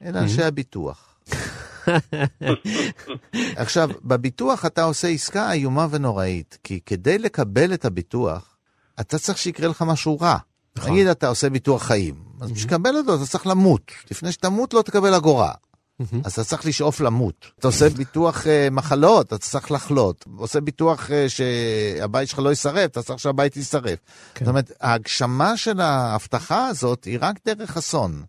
אלה 0.03 0.19
אנשי 0.23 0.43
הביטוח. 0.43 1.19
עכשיו, 3.63 3.89
בביטוח 4.05 4.67
אתה 4.67 4.83
עושה 4.83 5.09
עסקה 5.09 5.53
איומה 5.53 5.87
ונוראית, 5.91 6.59
כי 6.65 6.81
כדי 6.87 7.19
לקבל 7.19 7.75
את 7.75 7.85
הביטוח, 7.85 8.58
אתה 9.01 9.19
צריך 9.19 9.39
שיקרה 9.39 9.69
לך 9.69 9.83
משהו 9.83 10.21
רע. 10.21 10.37
נכון. 10.77 10.91
נגיד 10.91 11.07
אתה 11.07 11.29
עושה 11.29 11.51
ביטוח 11.51 11.83
חיים, 11.83 12.15
אז 12.41 12.51
בשביל 12.51 12.73
לקבל 12.73 12.97
אותו 12.97 13.15
אתה 13.15 13.27
צריך 13.27 13.47
למות. 13.47 13.93
לפני 14.11 14.33
שתמות 14.33 14.75
לא 14.75 14.83
תקבל 14.83 15.15
אגורה. 15.15 15.53
אז 16.25 16.33
אתה 16.33 16.45
צריך 16.45 16.67
לשאוף 16.67 17.01
למות. 17.01 17.47
אתה 17.59 17.67
עושה 17.67 17.89
ביטוח 17.89 18.43
uh, 18.43 18.71
מחלות, 18.71 19.27
אתה 19.27 19.39
צריך 19.39 19.71
לחלות. 19.71 20.25
עושה 20.37 20.61
ביטוח 20.61 21.07
uh, 21.07 21.13
שהבית 21.29 22.29
שלך 22.29 22.39
לא 22.39 22.49
יישרף, 22.49 22.91
אתה 22.91 23.03
צריך 23.03 23.19
שהבית 23.19 23.57
יישרף. 23.57 23.99
כן. 24.35 24.45
זאת 24.45 24.51
אומרת, 24.51 24.73
ההגשמה 24.81 25.57
של 25.57 25.81
ההבטחה 25.81 26.67
הזאת 26.67 27.05
היא 27.05 27.19
רק 27.21 27.37
דרך 27.47 27.77
אסון. 27.77 28.23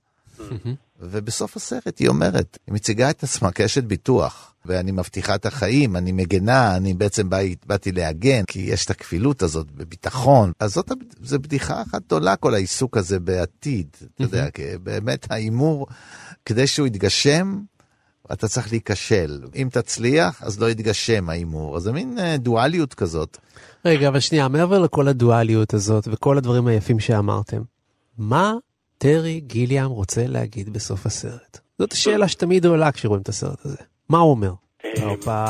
ובסוף 1.02 1.56
הסרט 1.56 2.00
היא 2.00 2.08
אומרת, 2.08 2.58
היא 2.68 2.74
מציגה 2.74 3.10
את 3.10 3.24
עצמה 3.24 3.52
כאשת 3.52 3.84
ביטוח, 3.84 4.54
ואני 4.66 4.92
מבטיחה 4.92 5.36
את 5.36 5.46
החיים, 5.46 5.96
אני 5.96 6.12
מגנה, 6.12 6.76
אני 6.76 6.94
בעצם 6.94 7.30
בא, 7.30 7.38
באתי 7.66 7.92
להגן, 7.92 8.44
כי 8.48 8.60
יש 8.60 8.86
את 8.86 8.90
הכפילות 8.90 9.42
הזאת 9.42 9.72
בביטחון. 9.72 10.52
אז 10.60 10.74
זאת, 10.74 10.92
זו 11.22 11.40
בדיחה 11.40 11.82
אחת 11.82 12.02
גדולה, 12.06 12.36
כל 12.36 12.54
העיסוק 12.54 12.98
הזה 12.98 13.20
בעתיד. 13.20 13.88
אתה 14.16 14.24
יודע, 14.24 14.50
כי 14.50 14.64
באמת 14.84 15.32
ההימור, 15.32 15.88
כדי 16.46 16.68
שהוא 16.68 16.88
יתגשם, 16.88 17.60
אתה 18.34 18.48
צריך 18.48 18.72
להיכשל. 18.72 19.42
אם 19.56 19.68
תצליח, 19.72 20.44
אז 20.44 20.60
לא 20.60 20.70
יתגשם 20.70 21.30
ההימור. 21.30 21.78
אז 21.78 21.84
זה 21.84 21.92
מין 21.92 22.20
אה, 22.20 22.38
דואליות 22.38 22.94
כזאת. 22.94 23.38
רגע, 23.86 24.08
אבל 24.08 24.20
שנייה, 24.20 24.48
מעבר 24.48 24.80
לכל 24.80 25.08
הדואליות 25.08 25.74
הזאת 25.74 26.08
וכל 26.12 26.38
הדברים 26.38 26.68
היפים 26.68 27.00
שאמרתם, 27.00 27.62
מה 28.18 28.54
טרי 29.02 29.40
גיליאם 29.40 29.86
רוצה 29.86 30.22
להגיד 30.28 30.74
בסוף 30.74 31.06
הסרט? 31.06 31.58
זאת 31.78 31.92
השאלה 31.92 32.28
שתמיד 32.28 32.66
עולה 32.66 32.92
כשרואים 32.92 33.22
את 33.22 33.30
הסרט 33.30 33.66
הזה. 33.66 33.78
מה 34.10 34.18
הוא 34.18 34.32
אומר? 34.32 34.52
הופה, 35.04 35.46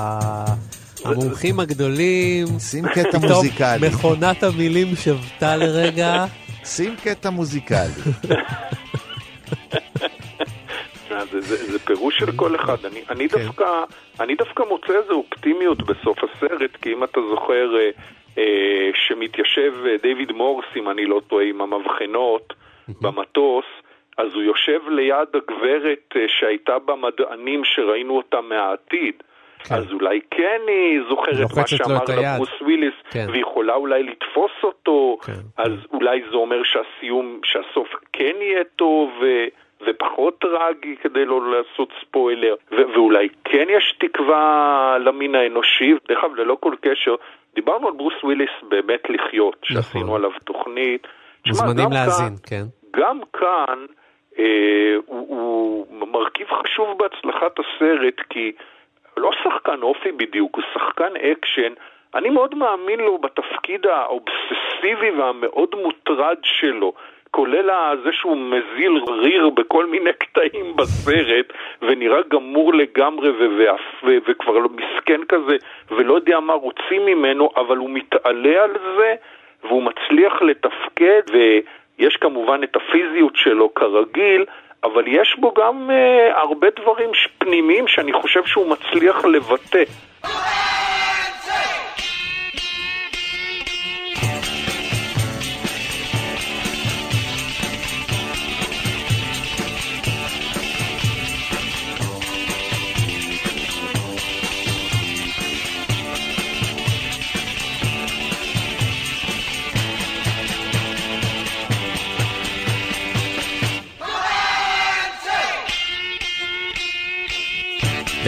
המומחים 1.06 1.60
הגדולים, 1.60 2.48
שים 2.60 2.86
קטע 2.88 3.18
מוזיקלי. 3.18 3.88
מכונת 3.90 4.44
המילים 4.44 4.88
שבתה 4.96 5.58
לרגע. 5.58 6.26
שים 6.76 6.96
קטע 7.04 7.30
מוזיקלי. 7.30 7.78
תשמע, 10.94 11.26
זה, 11.32 11.42
זה, 11.42 11.72
זה 11.72 11.80
פירוש 11.80 12.18
של 12.18 12.32
כל 12.32 12.56
אחד. 12.56 12.86
אני, 12.86 13.02
אני, 13.10 13.30
כן. 13.30 13.38
דווקא, 13.38 13.66
אני 14.20 14.36
דווקא 14.36 14.64
מוצא 14.70 14.94
איזו 15.04 15.14
אופטימיות 15.14 15.84
בסוף 15.84 16.18
הסרט, 16.24 16.72
כי 16.82 16.94
אם 16.94 17.04
אתה 17.04 17.20
זוכר 17.30 17.76
אה, 17.80 17.90
אה, 18.38 18.90
שמתיישב 18.94 19.74
אה, 19.86 19.96
דיוויד 20.02 20.32
מורס, 20.32 20.66
אם 20.76 20.90
אני 20.90 21.06
לא 21.06 21.22
טועה, 21.28 21.46
עם 21.46 21.62
המבחנות 21.62 22.54
במטוס, 23.02 23.66
אז 24.18 24.34
הוא 24.34 24.44
יושב 24.44 24.80
ליד 24.90 25.28
הגברת 25.34 26.14
אה, 26.16 26.26
שהייתה 26.28 26.80
במדענים 26.80 27.62
שראינו 27.66 28.18
אותה 28.18 28.42
מהעתיד. 28.42 29.14
כן. 29.64 29.76
אז 29.76 29.92
אולי 29.94 30.20
כן 30.32 30.60
היא 30.68 31.00
זוכרת 31.10 31.58
מה 31.58 31.68
שאמר 31.68 32.22
לה. 32.22 32.36
ברוס 32.36 32.62
וויליס, 32.62 32.94
כן. 33.12 33.26
ויכולה 33.32 33.74
אולי 33.76 34.04
לתפוס 34.04 34.52
אותו, 34.64 35.18
כן, 35.26 35.34
אז 35.58 35.72
אולי 35.94 36.22
זה 36.32 36.36
אומר 36.36 36.62
שהסיום, 36.64 37.40
שהסוף 37.44 37.88
כן 38.14 38.36
יהיה 38.42 38.64
טוב 38.76 39.10
ו- 39.22 39.46
ופחות 39.88 40.40
טרגי 40.40 40.96
כדי 41.02 41.26
לא 41.26 41.52
לעשות 41.52 41.90
ספוילר, 42.02 42.56
ו- 42.72 42.94
ואולי 42.96 43.28
כן 43.44 43.66
יש 43.70 43.96
תקווה 44.00 44.98
למין 45.06 45.36
האנושי, 45.36 45.94
דרך 46.10 46.24
אגב 46.24 46.36
ללא 46.36 46.58
כל 46.60 46.74
קשר, 46.82 47.16
דיברנו 47.56 47.88
על 47.88 47.94
ברוס 47.94 48.24
וויליס 48.24 48.50
במת 48.70 49.04
לחיות, 49.10 49.56
שעשינו 49.64 50.04
נכון. 50.04 50.16
עליו 50.16 50.32
תוכנית. 50.44 51.08
מוזמנים 51.48 51.92
להאזין, 51.92 52.28
כאן- 52.50 52.58
כן. 52.58 52.64
גם 52.92 53.20
כאן 53.34 53.86
אה, 54.40 54.96
הוא, 55.06 55.86
הוא 55.90 56.08
מרכיב 56.08 56.48
חשוב 56.48 56.98
בהצלחת 56.98 57.60
הסרט, 57.60 58.20
כי 58.30 58.52
לא 59.18 59.32
שחקן 59.44 59.82
אופי 59.82 60.12
בדיוק, 60.12 60.56
הוא 60.56 60.64
שחקן 60.74 61.16
אקשן. 61.32 61.74
אני 62.16 62.30
מאוד 62.30 62.56
מאמין 62.56 63.00
לו 63.00 63.18
בתפקיד 63.18 63.86
האובססיבי 63.88 65.12
והמאוד 65.18 65.76
מוטרד 65.76 66.38
שלו. 66.44 66.94
כולל 67.32 67.70
זה 68.04 68.10
שהוא 68.12 68.38
מזיל 68.38 69.04
ריר 69.10 69.50
בכל 69.50 69.86
מיני 69.86 70.14
קטעים 70.14 70.76
בסרט, 70.76 71.46
ונראה 71.82 72.22
גמור 72.28 72.74
לגמרי 72.74 73.30
ואף- 73.32 74.04
וכבר 74.28 74.52
לא 74.58 74.70
מסכן 74.70 75.22
כזה, 75.30 75.58
ולא 75.92 76.14
יודע 76.14 76.40
מה 76.40 76.54
רוצים 76.54 77.06
ממנו, 77.06 77.50
אבל 77.56 77.78
הוא 77.78 77.90
מתעלה 77.90 78.64
על 78.64 78.72
זה, 78.98 79.16
והוא 79.64 79.84
מצליח 79.84 80.42
לתפקד, 80.42 81.22
ויש 82.00 82.16
כמובן 82.16 82.64
את 82.64 82.76
הפיזיות 82.76 83.36
שלו 83.36 83.74
כרגיל, 83.74 84.46
אבל 84.84 85.04
יש 85.08 85.36
בו 85.40 85.54
גם 85.58 85.90
uh, 85.90 86.38
הרבה 86.38 86.68
דברים 86.82 87.10
פנימיים 87.38 87.88
שאני 87.88 88.14
חושב 88.14 88.46
שהוא 88.46 88.68
מצליח 88.68 89.26
לבטא. 89.26 89.84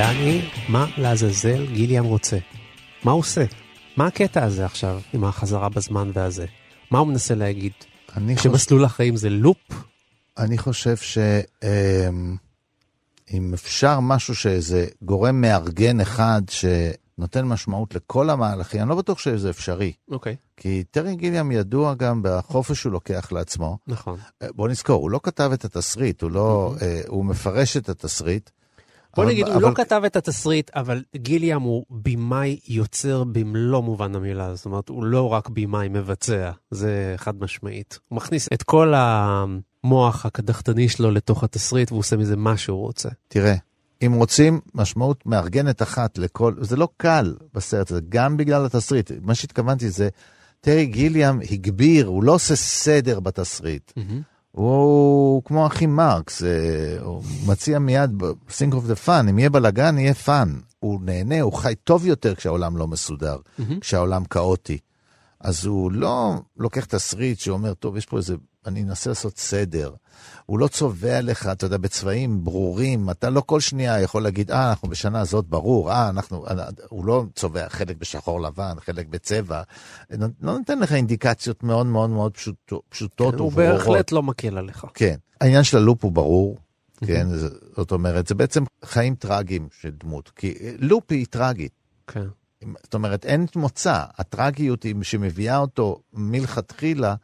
דני, 0.01 0.41
מה 0.69 0.85
לעזאזל 0.97 1.65
גיליאם 1.65 2.03
רוצה? 2.03 2.37
מה 3.03 3.11
הוא 3.11 3.19
עושה? 3.19 3.45
מה 3.97 4.07
הקטע 4.07 4.43
הזה 4.43 4.65
עכשיו 4.65 5.01
עם 5.13 5.23
החזרה 5.23 5.69
בזמן 5.69 6.11
והזה? 6.13 6.45
מה 6.91 6.99
הוא 6.99 7.07
מנסה 7.07 7.35
להגיד? 7.35 7.71
אני 8.17 8.35
חושב... 8.35 8.49
שמסלול 8.49 8.85
החיים 8.85 9.15
זה 9.15 9.29
לופ? 9.29 9.57
אני 10.37 10.57
חושב 10.57 10.95
שאם 10.97 12.37
אפשר 13.53 13.99
משהו 13.99 14.35
שאיזה 14.35 14.87
גורם 15.01 15.41
מארגן 15.41 15.99
אחד 15.99 16.41
שנותן 16.49 17.45
משמעות 17.45 17.95
לכל 17.95 18.29
המהלכים, 18.29 18.81
אני 18.81 18.89
לא 18.89 18.95
בטוח 18.95 19.19
שזה 19.19 19.49
אפשרי. 19.49 19.93
אוקיי, 20.11 20.35
כי 20.57 20.83
טרי 20.91 21.15
גיליאם 21.15 21.51
ידוע 21.51 21.93
גם 21.93 22.19
בחופש 22.23 22.81
שהוא 22.81 22.91
לוקח 22.91 23.31
לעצמו. 23.31 23.77
נכון. 23.87 24.17
אה, 24.41 24.47
בוא 24.55 24.67
נזכור, 24.69 25.01
הוא 25.01 25.11
לא 25.11 25.19
כתב 25.23 25.49
את 25.53 25.65
התסריט, 25.65 26.21
הוא 26.21 26.31
לא... 26.31 26.75
אה, 26.81 27.01
הוא 27.07 27.25
מפרש 27.25 27.77
את 27.77 27.89
התסריט. 27.89 28.49
בוא 29.15 29.23
אבל- 29.23 29.31
נגיד, 29.31 29.47
הוא 29.47 29.55
אבל- 29.55 29.61
לא 29.69 29.73
כתב 29.75 30.01
את 30.05 30.15
התסריט, 30.15 30.71
אבל 30.75 31.03
גיליאם 31.15 31.61
הוא 31.61 31.85
במאי 31.89 32.59
יוצר 32.67 33.23
במלוא 33.23 33.81
מובן 33.83 34.15
המילה. 34.15 34.55
זאת 34.55 34.65
אומרת, 34.65 34.89
הוא 34.89 35.03
לא 35.03 35.33
רק 35.33 35.49
במאי 35.49 35.87
מבצע, 35.89 36.51
זה 36.71 37.13
חד 37.17 37.41
משמעית. 37.41 37.99
הוא 38.09 38.15
מכניס 38.17 38.49
את 38.53 38.63
כל 38.63 38.93
המוח 38.95 40.25
הקדחתני 40.25 40.89
שלו 40.89 41.11
לתוך 41.11 41.43
התסריט, 41.43 41.91
והוא 41.91 41.99
עושה 41.99 42.17
מזה 42.17 42.35
מה 42.35 42.57
שהוא 42.57 42.79
רוצה. 42.79 43.09
תראה, 43.27 43.55
אם 44.05 44.13
רוצים 44.13 44.59
משמעות 44.75 45.25
מארגנת 45.25 45.81
אחת 45.81 46.17
לכל, 46.17 46.53
זה 46.61 46.75
לא 46.75 46.87
קל 46.97 47.35
בסרט 47.53 47.91
הזה, 47.91 48.01
גם 48.09 48.37
בגלל 48.37 48.65
התסריט. 48.65 49.11
מה 49.21 49.35
שהתכוונתי 49.35 49.89
זה, 49.89 50.09
טרי 50.61 50.85
גיליאם 50.85 51.39
הגביר, 51.51 52.07
הוא 52.07 52.23
לא 52.23 52.31
עושה 52.33 52.55
סדר 52.55 53.19
בתסריט. 53.19 53.91
הוא 54.51 55.43
כמו 55.43 55.67
אחי 55.67 55.85
מרקס, 55.85 56.43
אה, 56.43 56.49
הוא 57.01 57.23
מציע 57.47 57.79
מיד, 57.79 58.21
think 58.49 58.71
of 58.71 58.91
the 58.91 59.07
fun, 59.07 59.29
אם 59.29 59.39
יהיה 59.39 59.49
בלאגן, 59.49 59.97
יהיה 59.97 60.13
fun. 60.13 60.59
הוא 60.79 60.99
נהנה, 61.03 61.41
הוא 61.41 61.53
חי 61.53 61.75
טוב 61.83 62.05
יותר 62.05 62.35
כשהעולם 62.35 62.77
לא 62.77 62.87
מסודר, 62.87 63.37
כשהעולם 63.81 64.25
כאוטי. 64.25 64.77
אז 65.39 65.65
הוא 65.65 65.91
לא 65.91 66.41
לוקח 66.57 66.85
תסריט 66.85 67.39
שאומר, 67.39 67.73
טוב, 67.73 67.97
יש 67.97 68.05
פה 68.05 68.17
איזה, 68.17 68.35
אני 68.67 68.83
אנסה 68.83 69.09
לעשות 69.09 69.37
סדר. 69.37 69.91
הוא 70.45 70.59
לא 70.59 70.67
צובע 70.67 71.21
לך, 71.21 71.47
אתה 71.51 71.65
יודע, 71.65 71.77
בצבעים 71.77 72.43
ברורים, 72.43 73.09
אתה 73.09 73.29
לא 73.29 73.41
כל 73.45 73.59
שנייה 73.59 73.99
יכול 74.01 74.23
להגיד, 74.23 74.51
אה, 74.51 74.69
אנחנו 74.69 74.89
בשנה 74.89 75.19
הזאת, 75.19 75.45
ברור, 75.47 75.91
אה, 75.91 76.09
אנחנו, 76.09 76.47
אה, 76.47 76.53
הוא 76.89 77.05
לא 77.05 77.23
צובע 77.35 77.69
חלק 77.69 77.97
בשחור 77.97 78.41
לבן, 78.41 78.73
חלק 78.79 79.07
בצבע, 79.07 79.61
לא 80.41 80.57
נותן 80.57 80.79
לך 80.79 80.91
אינדיקציות 80.93 81.63
מאוד 81.63 81.85
מאוד 81.85 82.09
מאוד 82.09 82.31
פשוטות, 82.33 82.81
פשוטות 82.89 83.33
הוא 83.33 83.47
וברורות. 83.47 83.77
בהחלט 83.77 84.11
לא 84.11 84.23
מקל 84.23 84.57
עליך. 84.57 84.85
כן. 84.93 85.15
העניין 85.41 85.63
של 85.63 85.77
הלופ 85.77 86.03
הוא 86.03 86.11
ברור, 86.11 86.57
כן, 87.05 87.27
זה- 87.29 87.49
זאת 87.75 87.91
אומרת, 87.91 88.27
זה 88.27 88.35
בעצם 88.35 88.63
חיים 88.85 89.15
טרגיים 89.15 89.67
של 89.81 89.89
דמות, 90.03 90.31
כי 90.35 90.53
לופ 90.79 91.03
היא 91.09 91.25
טרגית. 91.29 91.71
כן. 92.07 92.25
זאת 92.83 92.93
אומרת, 92.93 93.25
אין 93.25 93.45
מוצא. 93.55 94.03
הטרגיות 94.17 94.83
היא 94.83 94.95
שמביאה 95.01 95.57
אותו 95.57 96.01
מלכתחילה 96.13 97.15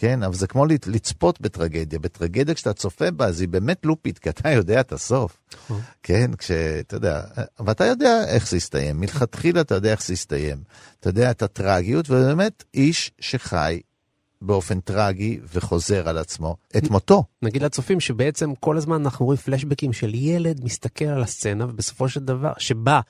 כן, 0.00 0.22
אבל 0.22 0.34
זה 0.34 0.46
כמו 0.46 0.66
לצפות 0.66 1.40
בטרגדיה. 1.40 1.98
בטרגדיה 1.98 2.54
כשאתה 2.54 2.72
צופה 2.72 3.10
בה, 3.10 3.26
אז 3.26 3.40
היא 3.40 3.48
באמת 3.48 3.86
לופית, 3.86 4.18
כי 4.18 4.28
אתה 4.28 4.50
יודע 4.50 4.80
את 4.80 4.92
הסוף. 4.92 5.38
נכון. 5.54 5.80
כן, 6.02 6.30
כשאתה 6.38 6.96
יודע, 6.96 7.20
ואתה 7.60 7.84
יודע 7.84 8.24
איך 8.28 8.48
זה 8.48 8.56
יסתיים. 8.56 9.00
מלכתחילה 9.00 9.60
אתה 9.60 9.74
יודע 9.74 9.90
איך 9.90 10.04
זה 10.04 10.12
יסתיים. 10.12 10.62
אתה 11.00 11.08
יודע 11.08 11.30
את 11.30 11.42
הטרגיות, 11.42 12.10
ובאמת 12.10 12.64
איש 12.74 13.12
שחי 13.20 13.80
באופן 14.42 14.80
טרגי 14.80 15.40
וחוזר 15.54 16.08
על 16.08 16.18
עצמו 16.18 16.56
את 16.76 16.90
מותו. 16.90 17.24
נגיד 17.42 17.62
לצופים 17.62 18.00
שבעצם 18.00 18.54
כל 18.54 18.76
הזמן 18.76 19.02
אנחנו 19.02 19.26
רואים 19.26 19.40
פלשבקים 19.40 19.92
של 19.92 20.14
ילד 20.14 20.64
מסתכל 20.64 21.04
על 21.04 21.22
הסצנה, 21.22 21.64
ובסופו 21.64 22.08
של 22.08 22.20
דבר, 22.20 22.52
שבה 22.58 23.00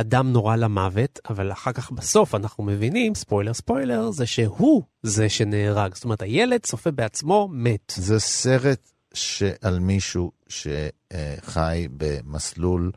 אדם 0.00 0.32
נורה 0.32 0.56
למוות, 0.56 1.18
אבל 1.30 1.52
אחר 1.52 1.72
כך 1.72 1.90
בסוף 1.92 2.34
אנחנו 2.34 2.64
מבינים, 2.64 3.14
ספוילר 3.14 3.54
ספוילר, 3.54 4.10
זה 4.10 4.26
שהוא 4.26 4.82
זה 5.02 5.28
שנהרג. 5.28 5.94
זאת 5.94 6.04
אומרת, 6.04 6.22
הילד 6.22 6.60
צופה 6.60 6.90
בעצמו 6.90 7.48
מת. 7.52 7.92
זה 7.96 8.20
סרט 8.20 8.90
שעל 9.14 9.78
מישהו 9.78 10.32
שחי 10.48 11.88
במסלול, 11.96 12.92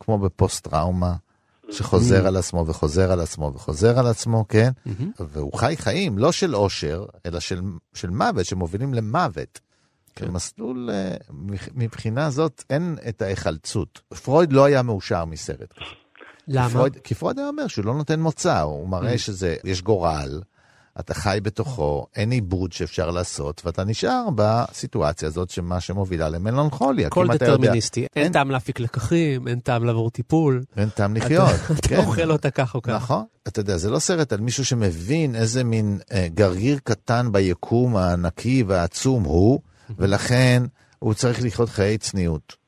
כמו 0.00 0.18
בפוסט-טראומה, 0.18 1.14
שחוזר 1.70 2.24
Mm. 2.24 2.28
על 2.28 2.36
עצמו 2.36 2.64
וחוזר 2.66 3.12
על 3.12 3.20
עצמו 3.20 3.52
וחוזר 3.54 3.98
על 3.98 4.06
עצמו, 4.06 4.44
כן? 4.48 4.70
מהמם. 4.86 5.10
והוא 5.20 5.52
חי 5.58 5.74
חיים, 5.78 6.18
לא 6.18 6.32
של 6.32 6.56
אושר, 6.56 7.04
אלא 7.26 7.40
של, 7.40 7.60
של 7.94 8.10
מוות, 8.10 8.46
שמובילים 8.46 8.94
למוות. 8.94 9.60
כן. 10.14 10.26
במסלול, 10.26 10.90
אה, 10.92 11.16
מבח- 11.30 11.68
מבחינה 11.74 12.30
זאת, 12.30 12.64
אין 12.70 12.96
את 13.08 13.22
ההיחלצות. 13.22 14.00
פרויד 14.24 14.52
לא 14.52 14.64
היה 14.64 14.82
מאושר 14.82 15.24
מסרט. 15.24 15.74
למה? 16.48 16.68
פרויד, 16.70 16.96
כי 17.04 17.14
פרויד 17.14 17.38
היה 17.38 17.48
אומר 17.48 17.66
שהוא 17.66 17.84
לא 17.84 17.94
נותן 17.94 18.20
מוצא, 18.20 18.60
הוא 18.60 18.88
מראה 18.88 19.14
Mm. 19.14 19.18
שזה, 19.18 19.56
יש 19.64 19.82
גורל, 19.82 20.40
אתה 21.00 21.14
חי 21.14 21.38
בתוכו, 21.42 22.06
אין 22.16 22.30
עיבוד 22.30 22.72
שאפשר 22.72 23.10
לעשות, 23.10 23.62
ואתה 23.64 23.84
נשאר 23.84 24.24
בסיטואציה 24.34 25.28
הזאת 25.28 25.50
שמה 25.50 25.80
שמובילה 25.80 26.28
למלנכוליה. 26.28 27.06
הכל 27.06 27.24
אם 27.24 27.32
אתה 27.32 27.44
יודע- 27.44 27.56
דטרמיניסטי. 27.56 28.00
אין 28.00 28.24
אין- 28.24 28.32
טעם 28.32 28.50
להפיק 28.50 28.80
לקחים, 28.80 29.48
אין 29.48 29.58
טעם 29.60 29.84
לעבור 29.84 30.10
טיפול. 30.10 30.62
אין 30.76 30.88
טעם 30.88 31.16
לחיות. 31.16 31.48
אתה 31.78 31.88
כן. 31.88 31.96
אוכל 31.96 32.30
אותה 32.30 32.50
כך 32.50 32.74
או 32.74 32.82
כך. 32.82 32.88
נכון. 32.94 33.24
אתה 33.48 33.60
יודע, 33.60 33.76
זה 33.76 33.90
לא 33.90 33.98
סרט 33.98 34.32
על 34.32 34.40
מישהו 34.40 34.64
שמבין 34.64 35.34
איזה 35.34 35.64
מין 35.64 35.98
אה, 36.12 36.28
גרגיר 36.34 36.78
קטן 36.84 37.32
ביקום 37.32 37.96
הענקי 37.96 38.62
והעצום 38.66 39.24
הוא, 39.24 39.60
ולכן 39.98 40.62
הוא 40.98 41.14
צריך 41.14 41.42
לחיות 41.42 41.68
חיי 41.68 41.98
צניעות. 41.98 42.65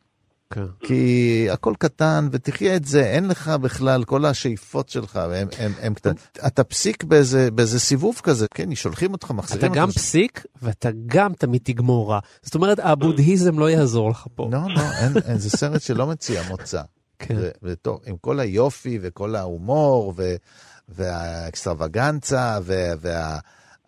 כן. 0.50 0.64
כי 0.80 1.46
הכל 1.50 1.74
קטן, 1.78 2.28
ותחיה 2.32 2.76
את 2.76 2.84
זה, 2.84 3.06
אין 3.06 3.28
לך 3.28 3.48
בכלל, 3.48 4.04
כל 4.04 4.24
השאיפות 4.24 4.88
שלך, 4.88 5.16
הם, 5.16 5.48
הם, 5.58 5.72
הם 5.80 5.94
קטנים. 5.94 6.14
אתה 6.46 6.64
פסיק 6.64 7.04
באיזה, 7.04 7.50
באיזה 7.50 7.80
סיבוב 7.80 8.20
כזה, 8.22 8.46
כן, 8.54 8.74
שולחים 8.74 9.12
אותך, 9.12 9.26
אתה 9.26 9.34
מחזירים 9.34 9.72
גם 9.72 9.88
אותך. 9.88 9.98
פסיק, 9.98 10.46
ואתה 10.62 10.88
גם 11.06 11.32
תמיד 11.32 11.61
תגמור 11.64 12.11
רע. 12.11 12.18
זאת 12.42 12.54
אומרת, 12.54 12.78
הבודהיזם 12.78 13.58
לא 13.58 13.70
יעזור 13.70 14.11
לך 14.11 14.26
פה. 14.34 14.48
לא, 14.52 14.58
לא, 14.68 14.80
אין, 15.00 15.12
אין, 15.26 15.38
זה 15.38 15.50
סרט 15.50 15.82
שלא 15.82 16.06
מציע 16.06 16.42
מוצא. 16.48 16.82
כן. 17.18 17.37
וטוב, 17.62 18.00
עם 18.06 18.16
כל 18.20 18.40
היופי 18.40 18.98
וכל 19.02 19.37
ההומור 19.37 20.14
ו- 20.16 20.37
והאקסטרווגנצה 20.88 22.58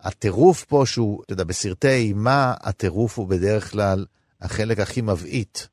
והטירוף 0.03 0.63
פה 0.63 0.83
שהוא, 0.85 1.23
אתה 1.23 1.33
יודע, 1.33 1.43
בסרטי 1.43 1.87
אימה 1.87 2.53
הטירוף 2.61 3.19
הוא 3.19 3.27
בדרך 3.27 3.71
כלל 3.71 4.05
החלק 4.41 4.79
הכי 4.79 5.01
מבעית. 5.01 5.67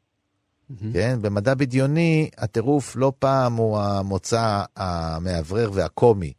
כן, 0.93 1.19
במדע 1.23 1.55
בדיוני 1.55 2.31
הטירוף 2.39 2.97
לא 2.97 3.13
פעם 3.19 3.57
הוא 3.57 3.79
המוצא 3.79 4.63
המאוורר 4.77 5.71
והקומי. 5.75 6.33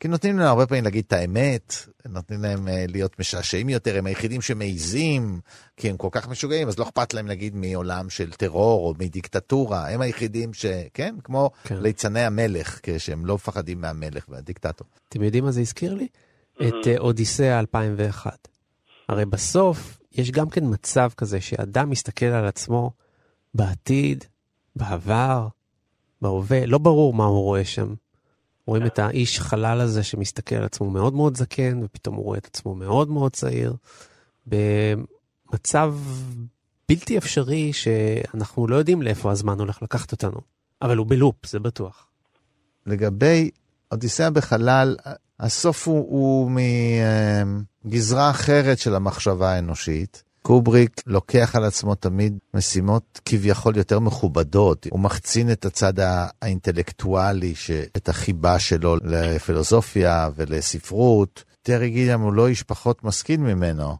כי 0.00 0.08
נותנים 0.08 0.38
להם 0.38 0.48
הרבה 0.48 0.66
פעמים 0.66 0.84
להגיד 0.84 1.04
את 1.06 1.12
האמת, 1.12 1.74
נותנים 2.08 2.42
להם 2.42 2.68
אה, 2.68 2.84
להיות 2.88 3.18
משעשעים 3.18 3.68
יותר, 3.68 3.98
הם 3.98 4.06
היחידים 4.06 4.40
שמעיזים, 4.40 5.40
כי 5.76 5.90
הם 5.90 5.96
כל 5.96 6.08
כך 6.10 6.28
משוגעים, 6.28 6.68
אז 6.68 6.78
לא 6.78 6.84
אכפת 6.84 7.14
להם 7.14 7.26
להגיד 7.26 7.56
מעולם 7.56 8.10
של 8.10 8.32
טרור 8.32 8.88
או 8.88 8.94
מדיקטטורה, 8.98 9.90
הם 9.90 10.00
היחידים 10.00 10.54
ש... 10.54 10.66
כן? 10.94 11.14
כמו 11.24 11.50
כן. 11.64 11.76
ליצני 11.82 12.20
המלך, 12.20 12.80
שהם 12.98 13.26
לא 13.26 13.34
מפחדים 13.34 13.80
מהמלך 13.80 14.24
והדיקטטור. 14.28 14.86
אתם 15.08 15.22
יודעים 15.22 15.44
מה 15.44 15.50
זה 15.50 15.60
הזכיר 15.60 15.94
לי? 15.94 16.08
את 16.68 16.86
אה, 16.86 16.98
אודיסאה 16.98 17.58
2001. 17.58 18.48
הרי 19.08 19.24
בסוף 19.24 19.98
יש 20.12 20.30
גם 20.30 20.50
כן 20.50 20.64
מצב 20.64 21.10
כזה 21.16 21.40
שאדם 21.40 21.90
מסתכל 21.90 22.26
על 22.26 22.46
עצמו 22.46 22.92
בעתיד, 23.54 24.24
בעבר, 24.76 25.48
בהווה, 26.22 26.66
לא 26.66 26.78
ברור 26.78 27.14
מה 27.14 27.24
הוא 27.24 27.42
רואה 27.42 27.64
שם. 27.64 27.94
רואים 28.66 28.86
את 28.86 28.98
האיש 28.98 29.40
חלל 29.40 29.80
הזה 29.80 30.02
שמסתכל 30.02 30.54
על 30.54 30.64
עצמו 30.64 30.90
מאוד 30.90 31.14
מאוד 31.14 31.36
זקן, 31.36 31.80
ופתאום 31.84 32.16
הוא 32.16 32.24
רואה 32.24 32.38
את 32.38 32.46
עצמו 32.46 32.74
מאוד 32.74 33.10
מאוד 33.10 33.32
צעיר, 33.32 33.76
במצב 34.46 35.94
בלתי 36.88 37.18
אפשרי 37.18 37.72
שאנחנו 37.72 38.68
לא 38.68 38.76
יודעים 38.76 39.02
לאיפה 39.02 39.30
הזמן 39.30 39.58
הולך 39.58 39.82
לקחת 39.82 40.12
אותנו. 40.12 40.40
אבל 40.82 40.96
הוא 40.96 41.06
בלופ, 41.06 41.46
זה 41.46 41.58
בטוח. 41.58 42.06
לגבי 42.86 43.50
אודיסאה 43.92 44.30
בחלל, 44.30 44.96
הסוף 45.40 45.88
הוא, 45.88 46.06
הוא 46.10 46.50
מגזרה 47.84 48.30
אחרת 48.30 48.78
של 48.78 48.94
המחשבה 48.94 49.52
האנושית. 49.52 50.22
קובריק 50.42 51.02
לוקח 51.06 51.56
על 51.56 51.64
עצמו 51.64 51.94
תמיד 51.94 52.38
משימות 52.54 53.20
כביכול 53.24 53.76
יותר 53.76 53.98
מכובדות. 53.98 54.86
הוא 54.90 55.00
מחצין 55.00 55.52
את 55.52 55.64
הצד 55.64 55.92
האינטלקטואלי. 55.98 57.54
את 57.96 58.08
החיבה 58.08 58.58
שלו 58.58 58.96
לפילוסופיה 59.04 60.28
ולספרות. 60.36 61.44
טרי 61.62 61.90
גיליאם 61.90 62.20
הוא 62.20 62.32
לא 62.32 62.48
איש 62.48 62.62
פחות 62.62 63.04
משכיל 63.04 63.40
ממנו, 63.40 63.96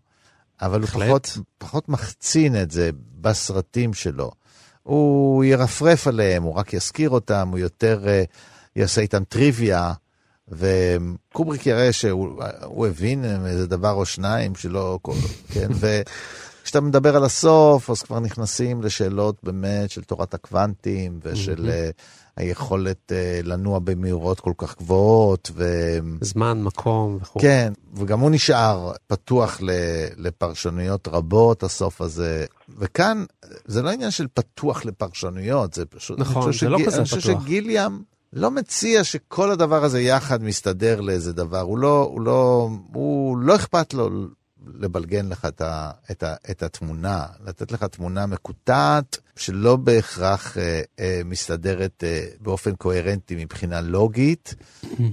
אבל 0.62 0.80
בהחלט. 0.80 1.02
הוא 1.02 1.18
פחות, 1.18 1.38
פחות 1.58 1.88
מחצין 1.88 2.62
את 2.62 2.70
זה 2.70 2.90
בסרטים 3.20 3.94
שלו. 3.94 4.30
הוא 4.82 5.44
ירפרף 5.44 6.06
עליהם, 6.06 6.42
הוא 6.42 6.54
רק 6.54 6.72
יזכיר 6.72 7.10
אותם, 7.10 7.48
הוא 7.50 7.58
יותר 7.58 8.04
uh, 8.04 8.26
יעשה 8.76 9.00
איתם 9.00 9.24
טריוויה, 9.24 9.92
וקובריק 10.50 11.66
יראה 11.66 11.92
שהוא 11.92 12.42
הוא 12.64 12.86
הבין 12.86 13.24
איזה 13.46 13.66
דבר 13.66 13.92
או 13.92 14.06
שניים 14.06 14.54
שלא, 14.54 14.98
כן, 15.52 15.68
וכשאתה 15.80 16.80
מדבר 16.80 17.16
על 17.16 17.24
הסוף, 17.24 17.90
אז 17.90 18.02
כבר 18.02 18.20
נכנסים 18.20 18.82
לשאלות 18.82 19.36
באמת 19.42 19.90
של 19.90 20.02
תורת 20.02 20.34
הקוונטים 20.34 21.20
ושל 21.22 21.70
uh, 21.70 22.02
היכולת 22.36 23.12
uh, 23.12 23.46
לנוע 23.46 23.78
במהירות 23.78 24.40
כל 24.40 24.52
כך 24.58 24.76
גבוהות, 24.78 25.50
ו... 25.54 25.64
זמן, 26.20 26.62
מקום 26.62 27.18
וכו'. 27.22 27.40
כן, 27.40 27.72
וגם 27.94 28.20
הוא 28.20 28.30
נשאר 28.30 28.92
פתוח 29.06 29.58
לפרשנויות 30.16 31.08
רבות, 31.08 31.62
הסוף 31.62 32.00
הזה. 32.00 32.44
וכאן, 32.78 33.24
זה 33.64 33.82
לא 33.82 33.90
עניין 33.90 34.10
של 34.10 34.26
פתוח 34.34 34.84
לפרשנויות, 34.84 35.74
זה 35.74 35.86
פשוט... 35.86 36.18
נכון, 36.18 36.52
זה 36.52 36.68
לא 36.68 36.78
שגיל- 36.78 36.86
כזה 36.86 36.96
אני 36.96 37.04
חושב 37.04 37.20
פתוח. 37.20 37.42
שגיליאם 37.42 37.98
לא 38.32 38.50
מציע 38.50 39.04
שכל 39.04 39.50
הדבר 39.50 39.84
הזה 39.84 40.00
יחד 40.00 40.42
מסתדר 40.42 41.00
לאיזה 41.00 41.32
דבר. 41.32 41.60
הוא 41.60 41.78
לא, 41.78 42.02
הוא 42.02 42.20
לא, 42.20 42.70
הוא 42.92 43.38
לא 43.38 43.56
אכפת 43.56 43.94
לו 43.94 44.10
לבלגן 44.74 45.28
לך 45.28 45.44
את, 45.44 45.60
ה, 45.60 45.90
את, 46.10 46.22
ה, 46.22 46.34
את 46.50 46.62
התמונה, 46.62 47.26
לתת 47.46 47.72
לך 47.72 47.84
תמונה 47.84 48.26
מקוטעת, 48.26 49.18
שלא 49.36 49.76
בהכרח 49.76 50.58
אה, 50.58 50.82
אה, 51.00 51.20
מסתדרת 51.24 52.04
אה, 52.04 52.26
באופן 52.40 52.74
קוהרנטי 52.74 53.36
מבחינה 53.36 53.80
לוגית, 53.80 54.54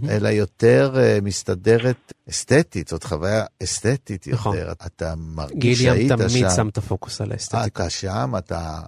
אלא 0.10 0.27
יותר 0.27 0.93
אה, 0.97 1.19
מסתדרת 1.21 2.13
אסתטית, 2.30 2.88
זאת 2.88 3.03
חוויה 3.03 3.45
אסתטית 3.63 4.27
נכון. 4.27 4.58
יותר. 4.58 4.71
אתה 4.86 5.13
מרגיש 5.17 5.80
גיליאם 5.80 5.95
שהיית 5.95 6.12
תמיד 6.12 6.49
שם. 6.49 6.56
שם 6.56 6.67
את 6.67 6.77
הפוקוס 6.77 7.21
על 7.21 7.32
האסתטיקה. 7.32 7.65
אתה 7.65 7.89
שם, 7.89 8.34
אתה 8.38 8.80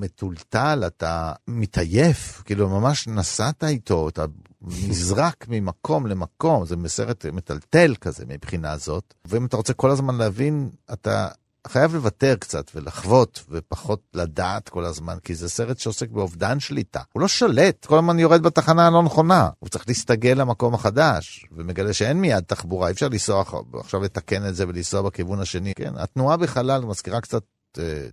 מטולטל, 0.00 0.82
אתה 0.86 1.32
מתעייף, 1.48 2.42
כאילו 2.44 2.68
ממש 2.68 3.08
נסעת 3.08 3.64
איתו, 3.64 4.08
אתה 4.08 4.24
נזרק 4.62 5.44
ממקום 5.48 6.06
למקום, 6.06 6.66
זה 6.66 6.76
סרט 6.86 7.26
מטלטל 7.26 7.94
כזה 8.00 8.24
מבחינה 8.28 8.76
זאת. 8.76 9.14
ואם 9.24 9.46
אתה 9.46 9.56
רוצה 9.56 9.74
כל 9.74 9.90
הזמן 9.90 10.14
להבין, 10.18 10.70
אתה 10.92 11.28
חייב 11.68 11.94
לוותר 11.94 12.36
קצת 12.36 12.70
ולחוות 12.74 13.44
ופחות 13.50 14.00
לדעת 14.14 14.68
כל 14.68 14.84
הזמן, 14.84 15.16
כי 15.24 15.34
זה 15.34 15.48
סרט 15.48 15.78
שעוסק 15.78 16.10
באובדן 16.10 16.60
שליטה. 16.60 17.00
הוא 17.12 17.20
לא 17.20 17.28
שולט, 17.28 17.86
כל 17.86 17.98
הזמן 17.98 18.18
יורד 18.18 18.42
בתחנה 18.42 18.86
הלא 18.86 19.02
נכונה. 19.02 19.48
הוא 19.58 19.68
צריך 19.68 19.84
להסתגל 19.88 20.34
למקום 20.36 20.74
החדש, 20.74 21.46
ומגלה 21.52 21.92
שאין 21.92 22.20
מיד 22.20 22.44
תחבורה, 22.46 22.88
אי 22.88 22.92
אפשר 22.92 23.08
לנסוע 23.08 23.44
עכשיו 23.74 24.02
לתקן 24.02 24.48
את 24.48 24.54
זה 24.54 24.68
ולנסוע 24.68 25.02
בכיוון 25.02 25.40
השני. 25.40 25.72
כן, 25.76 25.92
התנועה 25.96 26.36
בחלל 26.36 26.84
מזכירה 26.84 27.20
קצת 27.20 27.42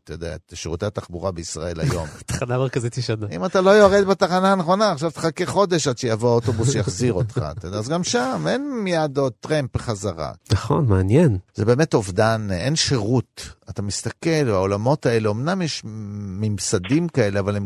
אתה 0.04 0.14
יודע, 0.14 0.36
את 0.36 0.54
שירותי 0.56 0.86
התחבורה 0.86 1.32
בישראל 1.32 1.80
היום. 1.80 2.08
תחנה 2.26 2.58
מרכזית 2.58 2.98
ישנה. 2.98 3.28
אם 3.32 3.46
אתה 3.46 3.62
לא 3.62 3.70
יורד 3.70 4.06
בתחנה 4.06 4.52
הנכונה, 4.52 4.92
עכשיו 4.92 5.12
תחכה 5.12 5.46
חודש 5.46 5.88
עד 5.88 5.98
שיבוא 5.98 6.30
האוטובוס 6.30 6.72
שיחזיר 6.72 7.14
אותך. 7.14 7.46
אתה 7.58 7.68
יודע, 7.68 7.78
אז 7.78 7.90
גם 7.90 8.04
שם 8.04 8.46
אין 8.50 8.72
מיד 8.84 9.18
עוד 9.18 9.34
טרמפ 9.40 9.70
בחזרה. 9.74 10.32
נכון, 10.52 10.86
מעניין. 10.86 11.38
זה 11.56 11.66
באמת 11.66 11.94
אובדן, 11.94 12.48
אה, 12.52 12.58
אין 12.58 12.76
שירות. 12.76 13.50
אתה 13.70 13.82
מסתכל, 13.82 14.50
העולמות 14.50 15.06
האלה, 15.06 15.30
אמנם 15.30 15.62
יש 15.62 15.82
ממסדים 15.86 17.08
כאלה, 17.08 17.40
אבל 17.40 17.56
הם... 17.56 17.66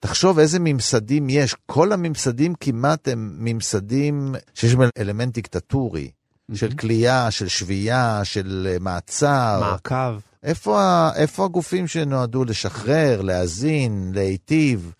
תחשוב 0.00 0.38
איזה 0.38 0.58
ממסדים 0.60 1.30
יש. 1.30 1.56
כל 1.66 1.92
הממסדים 1.92 2.54
כמעט 2.60 3.08
הם 3.08 3.36
ממסדים 3.38 4.34
שיש 4.54 4.74
בהם 4.74 4.90
אלמנט 4.98 5.34
דיקטטורי. 5.34 6.10
של 6.54 6.72
כליאה, 6.72 7.30
של 7.30 7.48
שבייה, 7.48 8.20
של 8.24 8.68
אה, 8.70 8.76
מעצר. 8.80 9.60
מעקב. 9.60 10.18
איפה, 10.46 10.80
ה- 10.82 11.10
איפה 11.16 11.44
הגופים 11.44 11.86
שנועדו 11.86 12.44
לשחרר, 12.44 13.20
להאזין, 13.20 14.12
להיטיב? 14.14 14.92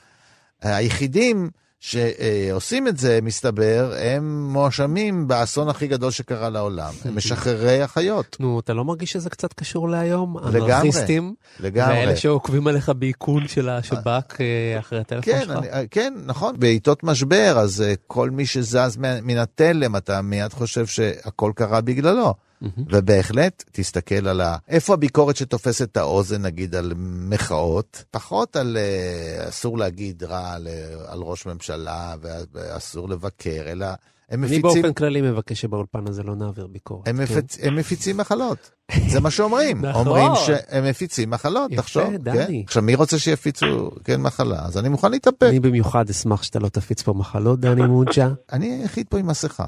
היחידים 0.62 1.50
שעושים 1.80 2.88
את 2.88 2.96
זה, 2.98 3.18
מסתבר, 3.22 3.92
הם 3.98 4.48
מואשמים 4.52 5.28
באסון 5.28 5.68
הכי 5.68 5.86
גדול 5.86 6.10
שקרה 6.10 6.50
לעולם. 6.50 6.92
הם 7.04 7.14
משחררי 7.16 7.82
החיות. 7.82 8.36
נו, 8.40 8.60
אתה 8.60 8.74
לא 8.74 8.84
מרגיש 8.84 9.12
שזה 9.12 9.30
קצת 9.30 9.52
קשור 9.52 9.88
להיום? 9.88 10.36
לגמרי, 10.38 10.72
אנרכיסטים? 10.72 11.34
לגמרי. 11.60 11.94
ואלה 11.94 12.16
שעוקבים 12.16 12.66
עליך 12.66 12.88
באיכון 12.88 13.48
של 13.48 13.68
השב"כ 13.68 14.40
אה, 14.40 14.78
אחרי 14.78 14.98
הטלפון 15.00 15.32
כן, 15.34 15.40
שלך? 15.44 15.58
אני, 15.72 15.88
כן, 15.90 16.14
נכון. 16.26 16.54
בעיתות 16.58 17.04
משבר, 17.04 17.58
אז 17.58 17.82
אה, 17.82 17.94
כל 18.06 18.30
מי 18.30 18.46
שזז 18.46 18.96
מן 19.22 19.38
התלם, 19.38 19.96
אתה 19.96 20.22
מיד 20.22 20.52
חושב 20.52 20.86
שהכל 20.86 21.52
קרה 21.54 21.80
בגללו. 21.80 22.34
ובהחלט, 22.62 23.64
תסתכל 23.72 24.28
על 24.28 24.40
ה... 24.40 24.56
איפה 24.68 24.94
הביקורת 24.94 25.36
שתופסת 25.36 25.88
את 25.92 25.96
האוזן, 25.96 26.42
נגיד, 26.42 26.74
על 26.74 26.92
מחאות? 26.96 28.04
פחות 28.10 28.56
על 28.56 28.76
אה, 28.76 29.48
אסור 29.48 29.78
להגיד 29.78 30.24
רע 30.24 30.52
על, 30.52 30.68
על 31.06 31.18
ראש 31.18 31.46
ממשלה 31.46 32.14
ואסור 32.52 33.08
לבקר, 33.08 33.62
אלא 33.66 33.86
הם 34.30 34.44
אני 34.44 34.58
מפיצים... 34.58 34.62
באופן 34.62 34.92
כללי 34.92 35.20
מבקש 35.20 35.60
שבאולפן 35.60 36.08
הזה 36.08 36.22
לא 36.22 36.34
נעביר 36.34 36.66
ביקורת. 36.66 37.08
הם, 37.08 37.16
כן? 37.16 37.22
מפצ... 37.22 37.58
הם 37.62 37.76
מפיצים 37.76 38.16
מחלות, 38.16 38.70
זה 39.08 39.20
מה 39.20 39.30
שאומרים. 39.30 39.84
נכון. 39.86 40.06
אומרים 40.06 40.32
שהם 40.46 40.84
מפיצים 40.84 41.30
מחלות, 41.30 41.72
יפה, 41.72 41.82
תחשוב. 41.82 42.14
דני. 42.16 42.46
כן? 42.46 42.52
עכשיו, 42.66 42.82
מי 42.82 42.94
רוצה 42.94 43.18
שיפיצו, 43.18 43.90
כן, 44.04 44.20
מחלה? 44.20 44.66
אז 44.66 44.78
אני 44.78 44.88
מוכן 44.88 45.10
להתאפק. 45.10 45.42
אני 45.42 45.60
במיוחד 45.60 46.10
אשמח 46.10 46.42
שאתה 46.42 46.58
לא 46.58 46.68
תפיץ 46.68 47.02
פה 47.02 47.12
מחלות, 47.12 47.60
דני 47.60 47.86
מוג'ה. 47.86 48.28
אני 48.52 48.66
היחיד 48.82 49.06
פה 49.08 49.18
עם 49.18 49.26
מסכה. 49.26 49.66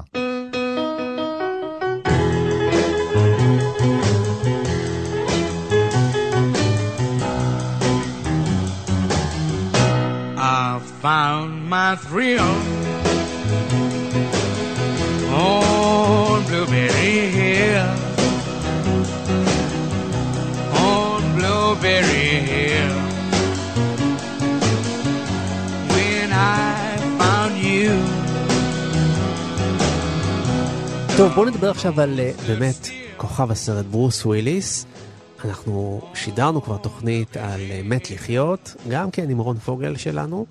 Found 11.01 11.69
my 11.69 11.95
thrill 11.95 12.51
on 15.31 16.43
Blueberry 16.49 17.15
Hill. 17.37 17.89
On 20.91 21.21
Blueberry 21.37 22.31
Hill. 22.49 22.95
When 25.93 26.29
I 26.33 26.97
found 27.19 27.53
you. 27.63 27.91
טוב, 31.17 31.31
בואו 31.33 31.45
נדבר 31.45 31.69
עכשיו 31.69 32.01
על 32.01 32.19
אה, 32.19 32.31
באמת 32.47 32.89
כוכב 33.17 33.51
הסרט 33.51 33.85
ברוס 33.85 34.25
וויליס. 34.25 34.85
אנחנו 35.45 36.01
שידרנו 36.13 36.61
כבר 36.61 36.77
תוכנית 36.77 37.37
על 37.37 37.61
אה, 37.71 37.81
מת 37.83 38.11
לחיות, 38.11 38.75
גם 38.89 39.11
כן 39.11 39.29
עם 39.29 39.37
רון 39.37 39.57
פוגל 39.57 39.95
שלנו, 39.95 40.45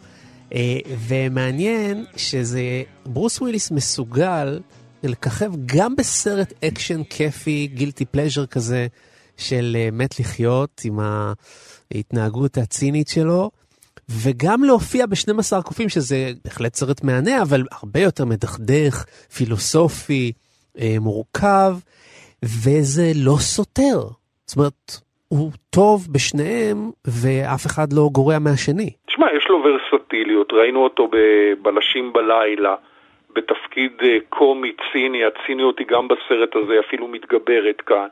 ומעניין 1.09 2.05
שזה, 2.17 2.83
ברוס 3.07 3.41
וויליס 3.41 3.71
מסוגל 3.71 4.61
לככב 5.03 5.53
גם 5.67 5.97
בסרט 5.97 6.53
אקשן 6.65 7.05
כיפי, 7.05 7.67
guilty 7.75 8.05
pleasure 8.05 8.47
כזה, 8.47 8.87
של 9.39 9.77
אה, 9.81 9.89
מת 9.93 10.21
לחיות, 10.21 10.81
עם 10.85 10.99
ההתנהגות 11.95 12.59
הצינית 12.59 13.09
שלו. 13.09 13.51
וגם 14.09 14.65
להופיע 14.65 15.07
ב-12 15.07 15.63
קופים, 15.63 15.89
שזה 15.89 16.33
בהחלט 16.45 16.75
סרט 16.75 17.03
מהנה, 17.05 17.43
אבל 17.43 17.67
הרבה 17.73 18.01
יותר 18.01 18.25
מדכדך, 18.25 19.05
פילוסופי, 19.35 20.33
אה, 20.79 20.97
מורכב, 21.01 21.79
וזה 22.43 23.13
לא 23.15 23.37
סותר. 23.41 24.09
זאת 24.47 24.57
אומרת, 24.57 25.01
הוא 25.29 25.53
טוב 25.71 26.09
בשניהם, 26.11 26.91
ואף 27.05 27.67
אחד 27.67 27.93
לא 27.93 28.11
גורע 28.13 28.39
מהשני. 28.39 28.91
תשמע, 29.19 29.33
יש 29.37 29.49
לו 29.49 29.63
ורסטיליות, 29.65 30.53
ראינו 30.53 30.85
אותו 30.85 31.09
בבלשים 31.11 32.13
בלילה, 32.13 32.75
בתפקיד 33.33 33.93
אה, 34.03 34.19
קומי 34.29 34.73
ציני, 34.93 35.25
הציניות 35.25 35.79
היא 35.79 35.87
גם 35.87 36.09
בסרט 36.09 36.57
הזה 36.57 36.81
אפילו 36.81 37.09
מתגברת 37.09 37.81
כאן. 37.81 38.07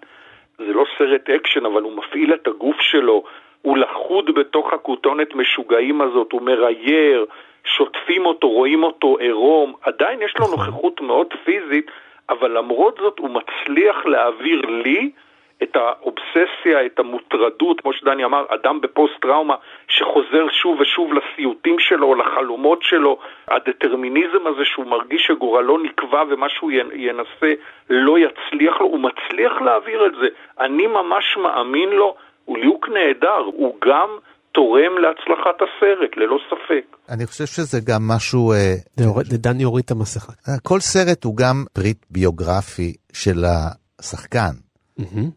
זה 0.58 0.72
לא 0.72 0.84
סרט 0.98 1.30
אקשן, 1.30 1.66
אבל 1.66 1.82
הוא 1.82 1.92
מפעיל 1.96 2.34
את 2.34 2.46
הגוף 2.46 2.80
שלו, 2.80 3.24
הוא 3.62 3.78
לכוד 3.78 4.34
בתוך 4.34 4.72
הכותונת 4.72 5.34
משוגעים 5.34 6.00
הזאת, 6.00 6.32
הוא 6.32 6.42
מרייר, 6.42 7.26
שוטפים 7.64 8.26
אותו, 8.26 8.48
רואים 8.48 8.82
אותו 8.82 9.16
עירום, 9.18 9.72
עדיין 9.82 10.22
יש 10.22 10.34
לו 10.38 10.46
נוכחות 10.50 11.00
מאוד 11.00 11.34
פיזית, 11.44 11.90
אבל 12.28 12.58
למרות 12.58 12.98
זאת 13.02 13.18
הוא 13.18 13.30
מצליח 13.30 14.06
להעביר 14.06 14.60
לי 14.60 15.10
את 15.62 15.76
האובססיה, 15.76 16.86
את 16.86 16.98
המוטרדות, 16.98 17.80
כמו 17.80 17.92
שדני 17.92 18.24
אמר, 18.24 18.44
אדם 18.48 18.80
בפוסט-טראומה 18.80 19.54
שחוזר 19.88 20.46
שוב 20.62 20.80
ושוב 20.80 21.10
לסיוטים 21.12 21.76
שלו, 21.78 22.14
לחלומות 22.14 22.82
שלו, 22.82 23.18
הדטרמיניזם 23.48 24.46
הזה 24.46 24.64
שהוא 24.64 24.86
מרגיש 24.86 25.26
שגורלו 25.26 25.78
נקבע 25.78 26.22
ומה 26.28 26.48
שהוא 26.48 26.70
ינסה 26.94 27.52
לא 27.90 28.18
יצליח 28.18 28.80
לו, 28.80 28.86
הוא 28.86 29.00
מצליח 29.00 29.52
להעביר 29.64 30.06
את 30.06 30.12
זה. 30.20 30.26
אני 30.60 30.86
ממש 30.86 31.36
מאמין 31.36 31.88
לו, 31.88 32.14
הוא 32.44 32.58
ליהוק 32.58 32.88
נהדר, 32.88 33.42
הוא 33.44 33.76
גם 33.84 34.08
תורם 34.52 34.98
להצלחת 34.98 35.56
הסרט, 35.62 36.16
ללא 36.16 36.38
ספק. 36.50 36.96
אני 37.08 37.26
חושב 37.26 37.46
שזה 37.46 37.78
גם 37.86 38.00
משהו... 38.08 38.52
אה, 38.52 38.74
דני 39.24 39.62
הוריד 39.62 39.84
את 39.84 39.90
המסכה. 39.90 40.32
כל 40.62 40.80
סרט 40.80 41.24
הוא 41.24 41.36
גם 41.36 41.64
פריט 41.72 42.06
ביוגרפי 42.10 42.92
של 43.12 43.44
השחקן. 44.00 44.65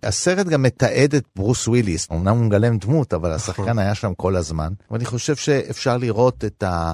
הסרט 0.04 0.48
גם 0.48 0.62
מתעד 0.64 1.16
את 1.16 1.24
ברוס 1.36 1.68
וויליס, 1.68 2.08
אמנם 2.12 2.38
הוא 2.38 2.46
מגלם 2.46 2.78
דמות, 2.78 3.14
אבל 3.14 3.32
השחקן 3.32 3.80
היה 3.80 3.96
שם 3.96 4.14
כל 4.14 4.36
הזמן. 4.36 4.74
ואני 4.92 5.06
חושב 5.06 5.36
שאפשר 5.36 5.98
לראות 5.98 6.46
את 6.46 6.64
ה... 6.64 6.94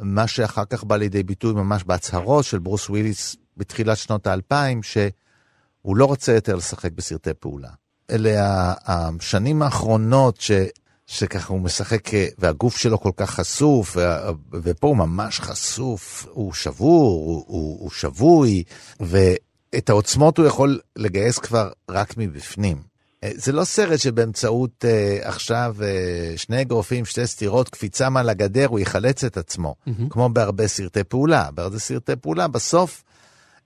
מה 0.00 0.26
שאחר 0.26 0.64
כך 0.64 0.84
בא 0.84 0.96
לידי 0.96 1.22
ביטוי 1.22 1.52
ממש 1.52 1.84
בהצהרות 1.84 2.44
של 2.44 2.58
ברוס 2.58 2.90
וויליס 2.90 3.36
בתחילת 3.56 3.96
שנות 3.96 4.26
האלפיים, 4.26 4.82
שהוא 4.82 5.96
לא 5.96 6.04
רוצה 6.04 6.32
יותר 6.32 6.56
לשחק 6.56 6.92
בסרטי 6.92 7.34
פעולה. 7.40 7.70
אלה 8.10 8.74
השנים 8.86 9.62
האחרונות 9.62 10.40
ש... 10.40 10.50
שככה 11.06 11.52
הוא 11.52 11.60
משחק, 11.60 12.10
והגוף 12.38 12.76
שלו 12.76 13.00
כל 13.00 13.10
כך 13.16 13.30
חשוף, 13.30 13.96
ופה 14.52 14.88
הוא 14.88 14.96
ממש 14.96 15.40
חשוף, 15.40 16.26
הוא 16.30 16.52
שבור, 16.52 17.24
הוא, 17.24 17.44
הוא, 17.46 17.80
הוא 17.80 17.90
שבוי, 17.90 18.64
ואת 19.74 19.90
העוצמות 19.90 20.38
הוא 20.38 20.46
יכול 20.46 20.80
לגייס 20.96 21.38
כבר 21.38 21.70
רק 21.90 22.14
מבפנים. 22.16 22.90
זה 23.34 23.52
לא 23.52 23.64
סרט 23.64 23.98
שבאמצעות 23.98 24.84
uh, 24.84 25.26
עכשיו 25.26 25.76
uh, 25.78 26.38
שני 26.38 26.60
אגרופים, 26.60 27.04
שתי 27.04 27.26
סטירות, 27.26 27.68
קפיצה 27.68 28.10
מעל 28.10 28.28
הגדר, 28.28 28.66
הוא 28.66 28.78
יחלץ 28.78 29.24
את 29.24 29.36
עצמו, 29.36 29.74
mm-hmm. 29.74 29.90
כמו 30.10 30.28
בהרבה 30.28 30.68
סרטי 30.68 31.04
פעולה. 31.04 31.50
בהרבה 31.54 31.78
סרטי 31.78 32.16
פעולה, 32.16 32.48
בסוף 32.48 33.04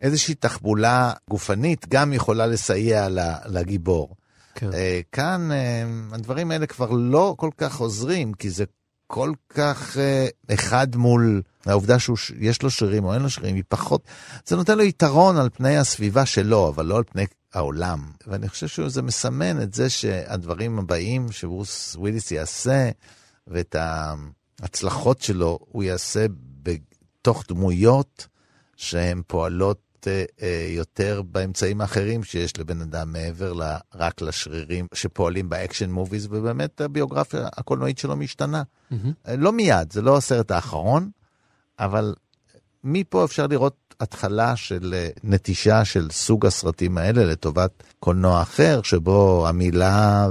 איזושהי 0.00 0.34
תחבולה 0.34 1.12
גופנית 1.30 1.86
גם 1.88 2.12
יכולה 2.12 2.46
לסייע 2.46 3.08
לגיבור. 3.46 4.16
כן. 4.54 4.70
Uh, 4.70 4.74
כאן 5.12 5.48
uh, 5.50 6.14
הדברים 6.14 6.50
האלה 6.50 6.66
כבר 6.66 6.90
לא 6.90 7.34
כל 7.38 7.50
כך 7.58 7.76
עוזרים, 7.76 8.34
כי 8.34 8.50
זה 8.50 8.64
כל 9.06 9.32
כך 9.48 9.96
uh, 9.96 10.54
אחד 10.54 10.96
מול 10.96 11.42
העובדה 11.66 11.96
שיש 11.98 12.62
לו 12.62 12.70
שרירים 12.70 13.04
או 13.04 13.14
אין 13.14 13.22
לו 13.22 13.30
שרירים, 13.30 13.56
היא 13.56 13.64
פחות, 13.68 14.02
זה 14.46 14.56
נותן 14.56 14.78
לו 14.78 14.84
יתרון 14.84 15.36
על 15.36 15.48
פני 15.50 15.76
הסביבה 15.76 16.26
שלו, 16.26 16.68
אבל 16.68 16.86
לא 16.86 16.96
על 16.96 17.04
פני 17.04 17.26
העולם. 17.54 18.10
ואני 18.26 18.48
חושב 18.48 18.68
שזה 18.68 19.02
מסמן 19.02 19.62
את 19.62 19.74
זה 19.74 19.90
שהדברים 19.90 20.78
הבאים 20.78 21.32
שברוס 21.32 21.96
וויליס 21.96 22.30
יעשה, 22.30 22.90
ואת 23.46 23.76
ההצלחות 23.78 25.20
שלו 25.20 25.58
הוא 25.60 25.82
יעשה 25.82 26.26
בתוך 26.62 27.44
דמויות 27.48 28.26
שהן 28.76 29.22
פועלות 29.26 29.83
יותר 30.68 31.22
באמצעים 31.22 31.80
האחרים 31.80 32.24
שיש 32.24 32.58
לבן 32.58 32.80
אדם 32.80 33.12
מעבר 33.12 33.52
רק 33.94 34.22
לשרירים 34.22 34.86
שפועלים 34.94 35.48
ב 35.48 35.54
action 35.54 35.90
movies, 35.90 36.26
ובאמת 36.30 36.80
הביוגרפיה 36.80 37.48
הקולנועית 37.56 37.98
שלו 37.98 38.16
משתנה. 38.16 38.62
Mm-hmm. 38.92 38.96
לא 39.38 39.52
מיד, 39.52 39.92
זה 39.92 40.02
לא 40.02 40.16
הסרט 40.16 40.50
האחרון, 40.50 41.10
אבל 41.78 42.14
מפה 42.84 43.24
אפשר 43.24 43.46
לראות 43.46 43.76
התחלה 44.00 44.56
של 44.56 44.94
נטישה 45.24 45.84
של 45.84 46.10
סוג 46.10 46.46
הסרטים 46.46 46.98
האלה 46.98 47.24
לטובת 47.24 47.82
קולנוע 48.00 48.42
אחר, 48.42 48.82
שבו 48.82 49.48
המילה 49.48 50.28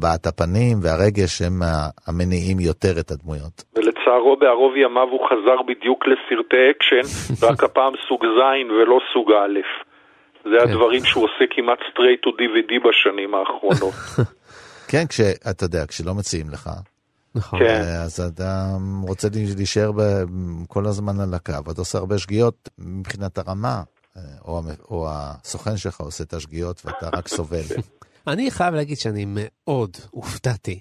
והבעת 0.00 0.26
הפנים 0.26 0.78
והרגש 0.82 1.42
הם 1.42 1.60
המניעים 2.06 2.60
יותר 2.60 3.00
את 3.00 3.10
הדמויות. 3.10 3.64
ולצערו 3.76 4.36
בערוב 4.40 4.72
ימיו 4.76 5.08
הוא 5.10 5.20
חזר 5.26 5.62
בדיוק 5.68 6.04
לסרטי 6.06 6.56
אקשן, 6.70 7.06
רק 7.46 7.64
הפעם 7.64 7.92
סוג 8.08 8.20
זין 8.24 8.70
ולא 8.70 8.98
סוג 9.12 9.30
א'. 9.32 9.58
זה 10.50 10.62
הדברים 10.62 11.04
שהוא 11.04 11.24
עושה 11.24 11.44
כמעט 11.50 11.78
straight 11.78 12.20
to 12.26 12.30
DVD 12.30 12.88
בשנים 12.88 13.34
האחרונות. 13.34 13.94
כן, 14.90 15.04
כשאתה 15.08 15.64
יודע, 15.64 15.86
כשלא 15.88 16.14
מציעים 16.14 16.50
לך. 16.50 16.70
נכון. 17.34 17.58
כן. 17.58 17.80
אז 18.04 18.20
אתה 18.20 18.66
רוצה 19.08 19.28
להישאר 19.56 19.90
כל 20.68 20.86
הזמן 20.86 21.20
על 21.20 21.34
הקו, 21.34 21.52
אתה 21.72 21.80
עושה 21.80 21.98
הרבה 21.98 22.18
שגיאות 22.18 22.68
מבחינת 22.78 23.38
הרמה. 23.38 23.82
אה, 24.16 24.22
או, 24.44 24.58
המ- 24.58 24.80
או 24.90 25.06
הסוכן 25.10 25.76
שלך 25.76 26.00
עושה 26.00 26.24
את 26.24 26.32
השגיאות 26.34 26.82
ואתה 26.84 27.08
רק 27.18 27.28
סובל. 27.28 27.58
אני 28.26 28.50
חייב 28.50 28.74
להגיד 28.74 28.98
שאני 28.98 29.24
מאוד 29.28 29.96
הופתעתי 30.10 30.80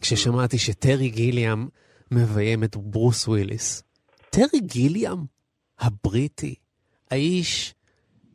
כששמעתי 0.00 0.58
שטרי 0.58 1.08
גיליאם 1.08 1.68
מביים 2.10 2.64
את 2.64 2.76
ברוס 2.76 3.28
וויליס. 3.28 3.82
טרי 4.30 4.60
גיליאם, 4.60 5.24
הבריטי, 5.78 6.54
האיש 7.10 7.74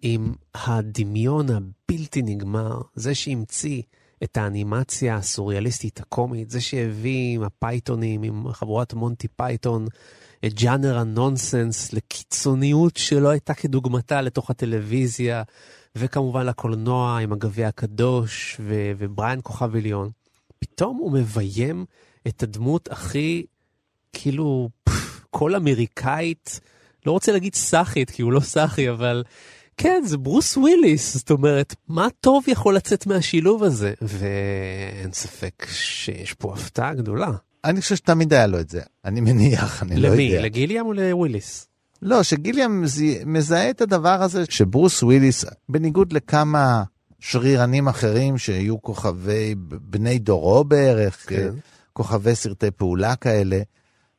עם 0.02 0.34
הדמיון 0.54 1.48
הבלתי 1.50 2.22
נגמר, 2.22 2.82
זה 2.96 3.16
שהמציא 3.16 3.82
את 4.24 4.38
האנימציה 4.38 5.16
הסוריאליסטית 5.16 6.00
הקומית, 6.00 6.50
זה 6.50 6.62
שהביא 6.62 7.36
עם 7.36 7.44
הפייתונים, 7.44 8.24
עם 8.24 8.54
חבורת 8.54 8.94
מונטי 8.94 9.28
פייתון, 9.28 9.88
את 10.46 10.54
ג'אנר 10.54 10.98
הנונסנס 10.98 11.94
לקיצוניות 11.94 12.98
שלא 12.98 13.30
הייתה 13.30 13.54
כדוגמתה 13.54 14.22
לתוך 14.22 14.50
הטלוויזיה, 14.50 15.44
וכמובן 15.96 16.46
לקולנוע 16.46 17.20
עם 17.20 17.34
הגביע 17.34 17.68
הקדוש 17.68 18.58
ו- 18.60 18.92
ובריאן 18.98 19.40
כוכב 19.44 19.76
עליון. 19.76 20.10
פתאום 20.60 20.98
הוא 20.98 21.12
מביים 21.12 21.86
את 22.28 22.44
הדמות 22.44 22.92
הכי, 22.92 23.46
כאילו, 24.14 24.70
פף, 24.84 25.26
כל 25.30 25.56
אמריקאית, 25.56 26.60
לא 27.06 27.12
רוצה 27.12 27.32
להגיד 27.32 27.56
סאחית, 27.56 28.10
כי 28.10 28.22
הוא 28.22 28.32
לא 28.34 28.40
סאחי, 28.40 28.90
אבל 28.90 29.24
כן, 29.78 30.02
זה 30.06 30.18
ברוס 30.18 30.58
וויליס, 30.58 31.18
זאת 31.18 31.32
אומרת, 31.32 31.76
מה 31.88 32.08
טוב 32.20 32.44
יכול 32.48 32.76
לצאת 32.76 33.08
מהשילוב 33.08 33.64
הזה? 33.64 33.94
ואין 34.02 35.12
ספק 35.12 35.66
שיש 35.70 36.34
פה 36.34 36.54
הפתעה 36.54 36.94
גדולה. 36.94 37.32
אני 37.66 37.82
חושב 37.82 37.96
שתמיד 37.96 38.34
היה 38.34 38.48
לו 38.48 38.60
את 38.60 38.70
זה. 38.70 38.82
אני 39.06 39.22
מניח, 39.22 39.84
אני 39.84 39.96
לא 39.96 40.10
למי? 40.10 40.24
יודע. 40.24 40.42
לגיליאם 40.42 40.86
או 40.86 40.94
לוויליס? 40.94 41.68
לא, 42.02 42.24
שגיליאם 42.24 42.84
מזהה 43.26 43.70
את 43.70 43.82
הדבר 43.82 44.22
הזה 44.22 44.44
שברוס 44.50 45.04
וויליס, 45.04 45.46
בניגוד 45.70 46.14
לכמה 46.14 46.84
שרירנים 47.20 47.88
אחרים 47.88 48.38
שהיו 48.38 48.82
כוכבי 48.82 49.56
בני 49.58 50.20
דורו 50.20 50.64
בערך, 50.64 51.24
כן. 51.30 51.54
כוכבי 51.94 52.36
סרטי 52.36 52.72
פעולה 52.72 53.16
כאלה, 53.16 53.60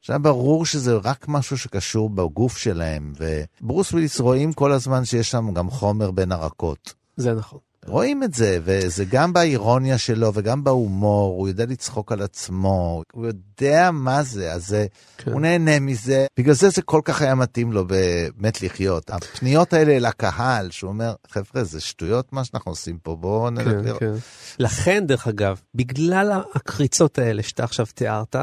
שהיה 0.00 0.18
ברור 0.18 0.66
שזה 0.66 0.94
רק 0.94 1.28
משהו 1.28 1.58
שקשור 1.58 2.10
בגוף 2.10 2.56
שלהם, 2.56 3.12
וברוס 3.60 3.92
וויליס 3.92 4.20
רואים 4.20 4.52
כל 4.52 4.72
הזמן 4.72 5.04
שיש 5.04 5.30
שם 5.30 5.54
גם 5.54 5.70
חומר 5.70 6.10
בין 6.10 6.32
הרקות. 6.32 6.94
זה 7.16 7.34
נכון. 7.34 7.58
רואים 7.88 8.22
את 8.22 8.34
זה, 8.34 8.58
וזה 8.64 9.04
גם 9.04 9.32
באירוניה 9.32 9.98
שלו 9.98 10.30
וגם 10.34 10.64
בהומור, 10.64 11.38
הוא 11.38 11.48
יודע 11.48 11.66
לצחוק 11.66 12.12
על 12.12 12.22
עצמו, 12.22 13.02
הוא 13.12 13.26
יודע 13.26 13.90
מה 13.92 14.22
זה, 14.22 14.52
אז 14.52 14.66
זה, 14.66 14.86
כן. 15.18 15.32
הוא 15.32 15.40
נהנה 15.40 15.80
מזה. 15.80 16.26
בגלל 16.38 16.54
זה 16.54 16.68
זה 16.68 16.82
כל 16.82 17.00
כך 17.04 17.22
היה 17.22 17.34
מתאים 17.34 17.72
לו 17.72 17.86
באמת 17.86 18.62
לחיות. 18.62 19.10
הפניות 19.10 19.72
האלה 19.72 20.08
לקהל, 20.08 20.70
שהוא 20.70 20.88
אומר, 20.88 21.14
חבר'ה, 21.28 21.64
זה 21.64 21.80
שטויות 21.80 22.32
מה 22.32 22.44
שאנחנו 22.44 22.72
עושים 22.72 22.98
פה, 22.98 23.16
בואו 23.16 23.50
נלך 23.50 23.68
כן, 23.68 23.84
לראות. 23.84 24.00
כן. 24.00 24.12
לכן, 24.58 25.06
דרך 25.06 25.28
אגב, 25.28 25.60
בגלל 25.74 26.40
הקריצות 26.54 27.18
האלה 27.18 27.42
שאתה 27.42 27.64
עכשיו 27.64 27.86
תיארת, 27.94 28.36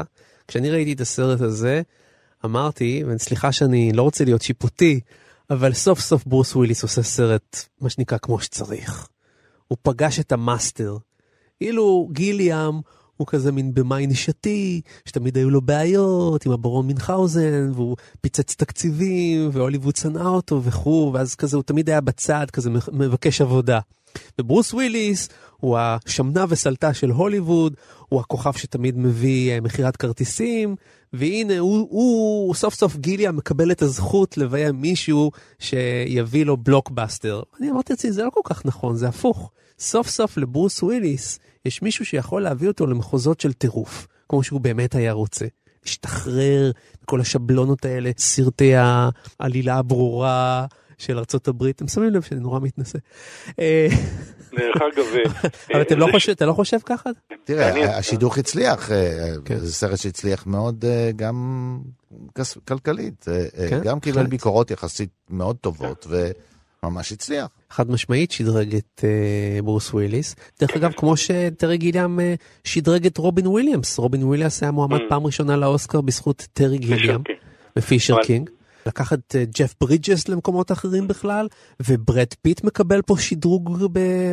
כשאני 0.48 0.70
ראיתי 0.70 0.92
את 0.92 1.00
הסרט 1.00 1.40
הזה, 1.40 1.82
אמרתי, 2.44 3.04
וסליחה 3.06 3.52
שאני 3.52 3.92
לא 3.92 4.02
רוצה 4.02 4.24
להיות 4.24 4.42
שיפוטי, 4.42 5.00
אבל 5.50 5.72
סוף 5.72 6.00
סוף 6.00 6.24
ברוס 6.26 6.56
וויליס 6.56 6.82
עושה 6.82 7.02
סרט, 7.02 7.64
מה 7.80 7.90
שנקרא, 7.90 8.18
כמו 8.18 8.40
שצריך. 8.40 9.08
הוא 9.68 9.78
פגש 9.82 10.20
את 10.20 10.32
המאסטר. 10.32 10.96
טרי 11.60 12.08
גיליאם 12.12 12.80
הוא 13.16 13.26
כזה 13.26 13.52
מין 13.52 13.74
במאי 13.74 14.06
נישתי, 14.06 14.80
שתמיד 15.04 15.36
היו 15.36 15.50
לו 15.50 15.60
בעיות 15.60 16.46
עם 16.46 16.52
הברון 16.52 16.86
מינכאוזן, 16.86 17.70
והוא 17.74 17.96
פיצץ 18.20 18.54
תקציבים, 18.54 19.50
והוליווד 19.52 19.96
שנאה 19.96 20.28
אותו 20.28 20.62
וכו', 20.62 21.10
ואז 21.14 21.34
כזה 21.34 21.56
הוא 21.56 21.64
תמיד 21.64 21.90
היה 21.90 22.00
בצד, 22.00 22.46
כזה 22.52 22.70
מבקש 22.92 23.40
עבודה. 23.40 23.80
וברוס 24.38 24.74
וויליס 24.74 25.28
הוא 25.56 25.78
השמנה 25.78 26.44
וסלטה 26.48 26.94
של 26.94 27.10
הוליווד, 27.10 27.74
הוא 28.08 28.20
הכוכב 28.20 28.52
שתמיד 28.52 28.98
מביא 28.98 29.52
אה, 29.52 29.60
מכירת 29.60 29.96
כרטיסים, 29.96 30.76
והנה 31.12 31.58
הוא, 31.58 31.78
הוא, 31.78 32.46
הוא 32.46 32.54
סוף 32.54 32.74
סוף 32.74 32.96
גיליה 32.96 33.32
מקבל 33.32 33.70
את 33.70 33.82
הזכות 33.82 34.38
לביים 34.38 34.80
מישהו 34.80 35.30
שיביא 35.58 36.44
לו 36.44 36.56
בלוקבאסטר. 36.56 37.42
אני 37.60 37.70
אמרתי 37.70 37.92
לעצמי, 37.92 38.12
זה 38.12 38.24
לא 38.24 38.30
כל 38.30 38.40
כך 38.44 38.66
נכון, 38.66 38.96
זה 38.96 39.08
הפוך. 39.08 39.50
סוף 39.78 40.08
סוף 40.08 40.36
לברוס 40.36 40.82
וויליס 40.82 41.38
יש 41.64 41.82
מישהו 41.82 42.04
שיכול 42.06 42.42
להביא 42.42 42.68
אותו 42.68 42.86
למחוזות 42.86 43.40
של 43.40 43.52
טירוף, 43.52 44.06
כמו 44.28 44.42
שהוא 44.42 44.60
באמת 44.60 44.94
היה 44.94 45.12
רוצה. 45.12 45.46
להשתחרר 45.84 46.70
מכל 47.02 47.20
השבלונות 47.20 47.84
האלה, 47.84 48.10
סרטי 48.18 48.72
העלילה 48.76 49.76
הברורה 49.76 50.66
של 50.98 51.18
ארצות 51.18 51.48
הברית. 51.48 51.76
אתם 51.76 51.88
שמים 51.88 52.10
לב 52.10 52.22
שאני 52.22 52.40
נורא 52.40 52.60
מתנשא. 52.60 52.98
אה, 53.58 53.86
דרך 54.52 54.76
אגב, 54.76 55.04
אה, 55.14 55.48
אבל 55.74 55.84
אה, 55.90 55.96
לא 55.96 56.06
חושב, 56.12 56.32
אתה 56.32 56.46
לא 56.46 56.52
חושב 56.52 56.78
ככה? 56.84 57.10
תראה. 57.44 57.98
השידוך 57.98 58.38
הצליח, 58.38 58.92
אה, 58.92 59.30
כן. 59.44 59.58
זה 59.58 59.72
סרט 59.72 59.98
שהצליח 59.98 60.46
מאוד 60.46 60.84
אה, 60.84 61.10
גם 61.16 61.78
כלכלית, 62.68 63.26
אה, 63.28 63.44
אה, 63.58 63.70
כן, 63.70 63.80
גם 63.84 64.00
קיבל 64.00 64.16
בהחלט. 64.16 64.30
ביקורות 64.30 64.70
יחסית 64.70 65.08
מאוד 65.30 65.56
טובות, 65.60 66.06
וממש 66.82 67.12
הצליח. 67.12 67.46
חד 67.70 67.90
משמעית 67.90 68.30
שדרג 68.32 68.74
את 68.74 69.04
אה, 69.04 69.62
ברוס 69.62 69.94
וויליס. 69.94 70.34
דרך 70.60 70.70
אגב, 70.76 70.92
כמו 70.96 71.16
שטרי 71.16 71.76
גיליאם 71.78 72.20
אה, 72.20 72.34
שדרג 72.64 73.06
את 73.06 73.18
רובין 73.18 73.46
וויליאמס. 73.46 73.98
רובין 73.98 74.22
וויליאמס 74.24 74.62
היה 74.62 74.72
מועמד 74.72 74.98
פעם 74.98 75.26
ראשונה 75.26 75.56
לאוסקר 75.56 76.00
בזכות 76.00 76.46
טרי 76.52 76.78
גיליאם 76.78 77.22
פישר, 77.22 77.34
ופישר 77.78 78.16
קינג. 78.22 78.50
לקח 78.86 79.12
את 79.12 79.34
אה, 79.34 79.44
ג'ף 79.58 79.74
ברידג'ס 79.80 80.28
למקומות 80.28 80.72
אחרים 80.72 81.08
בכלל, 81.08 81.46
וברד 81.88 82.32
פיט 82.42 82.64
מקבל 82.64 83.02
פה 83.06 83.14
שדרוג 83.18 83.64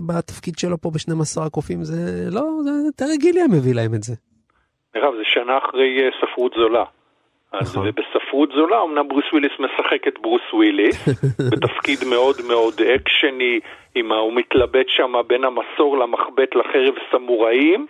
בתפקיד 0.08 0.58
שלו 0.58 0.78
פה 0.82 0.89
ב-12 0.89 1.45
הקופים, 1.45 1.84
זה 1.84 2.30
לא, 2.32 2.41
זה 2.64 2.72
טרי 2.95 3.18
גיליאם 3.18 3.52
מביא 3.52 3.76
להם 3.76 3.93
את 3.95 4.04
זה. 4.04 4.14
אגב, 4.97 5.12
זה 5.18 5.24
שנה 5.24 5.58
אחרי 5.58 5.89
אה, 6.04 6.10
ספרות 6.20 6.54
זולה. 6.58 6.84
אז 7.52 7.78
נכון. 7.78 7.91
בספרות 7.91 8.49
זולה, 8.56 8.84
אמנם 8.84 9.08
ברוס 9.08 9.24
וויליס 9.32 9.52
משחק 9.60 10.08
את 10.08 10.20
ברוס 10.22 10.41
וויליס, 10.54 11.08
בתפקיד 11.52 11.99
מאוד 12.10 12.36
מאוד 12.47 12.74
אקשני, 12.82 13.60
עם 13.95 14.12
ה... 14.12 14.16
הוא 14.16 14.34
מתלבט 14.34 14.86
שם 14.89 15.14
בין 15.28 15.43
המסור 15.43 15.97
למחבט 15.97 16.56
לחרב 16.56 16.93
סמוראים, 17.12 17.88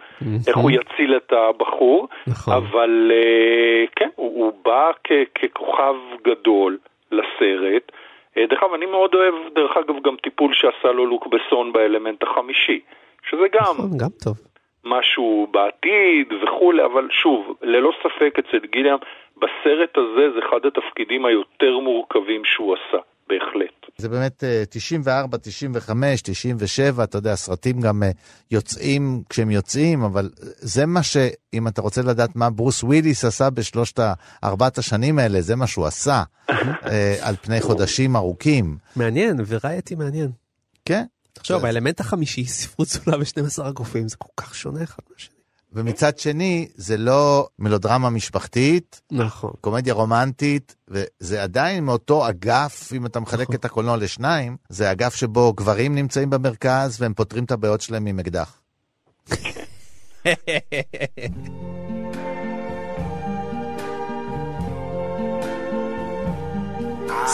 איך 0.47 0.57
הוא 0.57 0.72
יציל 0.72 1.16
את 1.18 1.34
הבחור, 1.34 2.07
נכון. 2.28 2.53
אבל 2.53 3.12
אה, 3.14 3.86
כן, 3.95 4.09
הוא, 4.16 4.43
הוא 4.45 4.53
בא 4.66 4.91
כ- 5.03 5.12
ככוכב 5.39 5.95
גדול 6.26 6.78
לסרט. 7.12 7.91
אה, 8.38 8.45
דרך 8.49 8.64
אגב, 8.64 8.74
אני 8.74 8.86
מאוד 8.86 9.16
אוהב, 9.16 9.34
דרך 9.55 9.78
אגב, 9.78 9.95
גם 10.03 10.16
טיפול 10.24 10.53
שעשה 10.53 10.91
לו 10.91 11.05
לוק 11.05 11.28
בסון 11.28 11.74
באלמנט 11.74 12.24
החמישי, 12.24 12.80
שזה 13.30 13.47
גם 13.53 13.62
נכון, 13.62 13.97
גם 13.97 14.09
טוב. 14.24 14.36
משהו 14.86 15.47
בעתיד 15.51 16.34
וכולי, 16.43 16.86
אבל 16.86 17.07
שוב, 17.12 17.55
ללא 17.62 17.91
ספק 18.03 18.39
אצל 18.39 18.66
גיליאם, 18.72 18.97
בסרט 19.41 19.97
הזה 19.97 20.25
זה 20.33 20.39
אחד 20.47 20.61
התפקידים 20.67 21.25
היותר 21.25 21.73
מורכבים 21.83 22.41
שהוא 22.45 22.75
עשה, 22.75 22.97
בהחלט. 23.27 23.81
זה 23.97 24.09
באמת 24.09 24.43
אה, 24.43 24.63
94, 24.69 25.37
95, 25.37 26.21
97, 26.21 27.03
אתה 27.03 27.17
יודע, 27.17 27.31
הסרטים 27.31 27.81
גם 27.81 28.03
אה, 28.03 28.09
יוצאים 28.51 29.23
כשהם 29.29 29.51
יוצאים, 29.51 30.03
אבל 30.03 30.29
זה 30.59 30.85
מה 30.85 31.03
ש... 31.03 31.17
אם 31.53 31.67
אתה 31.67 31.81
רוצה 31.81 32.01
לדעת 32.01 32.35
מה 32.35 32.49
ברוס 32.49 32.83
וויליס 32.83 33.25
עשה 33.25 33.49
בשלושת, 33.49 33.99
ארבעת 34.43 34.77
השנים 34.77 35.19
האלה, 35.19 35.41
זה 35.41 35.55
מה 35.55 35.67
שהוא 35.67 35.85
עשה 35.85 36.23
אה, 36.49 37.15
על 37.21 37.35
פני 37.35 37.61
חודשים 37.61 38.15
ארוכים. 38.15 38.77
מעניין, 38.95 39.35
וריאטי 39.47 39.95
מעניין. 39.95 40.31
כן. 40.85 41.03
תחשוב, 41.33 41.65
האלמנט 41.65 41.99
החמישי, 41.99 42.45
ספרות 42.45 42.87
זולה 42.87 43.17
ב-12 43.17 43.63
הקופים, 43.63 44.07
זה 44.07 44.15
כל 44.17 44.29
כך 44.37 44.55
שונה 44.55 44.83
אחד 44.83 45.03
מהשני. 45.11 45.40
ומצד 45.74 46.19
שני, 46.19 46.67
זה 46.76 46.97
לא 46.97 47.47
מלודרמה 47.59 48.09
משפחתית, 48.09 49.01
נכון. 49.11 49.51
קומדיה 49.61 49.93
רומנטית, 49.93 50.76
וזה 50.88 51.43
עדיין 51.43 51.84
מאותו 51.84 52.30
אגף, 52.30 52.93
אם 52.93 53.05
אתה 53.05 53.19
מחלק 53.19 53.41
נכון. 53.41 53.55
את 53.55 53.65
הקולנוע 53.65 53.97
לשניים, 53.97 54.57
זה 54.69 54.91
אגף 54.91 55.15
שבו 55.15 55.53
גברים 55.53 55.95
נמצאים 55.95 56.30
במרכז 56.30 57.01
והם 57.01 57.13
פותרים 57.13 57.43
את 57.43 57.51
הבעיות 57.51 57.82
שלהם 57.82 58.05
עם 58.05 58.19
אקדח. 58.19 58.61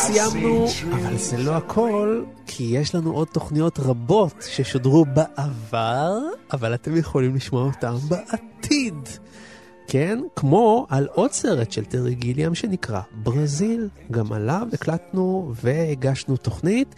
סיימנו, 0.07 0.65
אבל 0.93 1.17
זה 1.17 1.37
לא 1.37 1.51
הכל, 1.51 2.23
כי 2.45 2.63
יש 2.63 2.95
לנו 2.95 3.13
עוד 3.13 3.27
תוכניות 3.27 3.79
רבות 3.79 4.45
ששודרו 4.49 5.05
בעבר, 5.05 6.19
אבל 6.53 6.73
אתם 6.73 6.97
יכולים 6.97 7.35
לשמוע 7.35 7.63
אותן 7.63 7.95
בעתיד. 8.09 9.09
כן, 9.87 10.19
כמו 10.35 10.87
על 10.89 11.07
עוד 11.13 11.31
סרט 11.31 11.71
של 11.71 11.85
טרי 11.85 12.15
גיליאם 12.15 12.55
שנקרא 12.55 13.01
ברזיל. 13.13 13.89
גם 14.11 14.33
עליו 14.33 14.67
הקלטנו 14.73 15.53
והגשנו 15.63 16.37
תוכנית. 16.37 16.95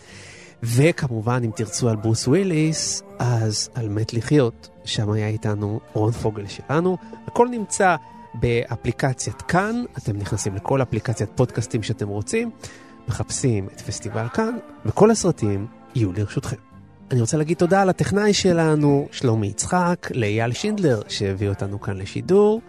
וכמובן, 0.64 1.42
אם 1.46 1.52
תרצו 1.56 1.90
על 1.90 1.96
ברוס 1.96 2.28
וויליס, 2.28 3.04
אז 3.20 3.70
על 3.74 3.90
מת 3.90 4.14
לחיות, 4.14 4.70
שם 4.86 5.12
היה 5.12 5.28
איתנו 5.28 5.80
רון 5.94 6.12
פוגל 6.12 6.48
שלנו. 6.48 6.98
הכל 7.28 7.48
נמצא 7.48 7.96
באפליקציית 8.34 9.42
כאן, 9.42 9.84
אתם 9.98 10.18
נכנסים 10.18 10.56
לכל 10.56 10.82
אפליקציית 10.82 11.30
פודקאסטים 11.36 11.84
שאתם 11.84 12.08
רוצים. 12.08 12.52
מחפשים 13.10 13.68
את 13.76 13.82
פסטיבל 13.82 14.28
כאן, 14.34 14.58
וכל 14.86 15.12
הסרטים 15.12 15.68
יהיו 15.96 16.12
לרשותכם. 16.18 16.58
אני 17.12 17.22
רוצה 17.22 17.38
להגיד 17.38 17.58
תודה 17.58 17.86
לטכנאי 17.86 18.34
שלנו, 18.34 19.08
שלומי 19.12 19.48
יצחק, 19.48 20.08
לאייל 20.16 20.52
שינדלר 20.52 21.02
שהביא 21.08 21.50
אותנו 21.50 21.82
כאן 21.82 21.98
לשידור. 21.98 22.62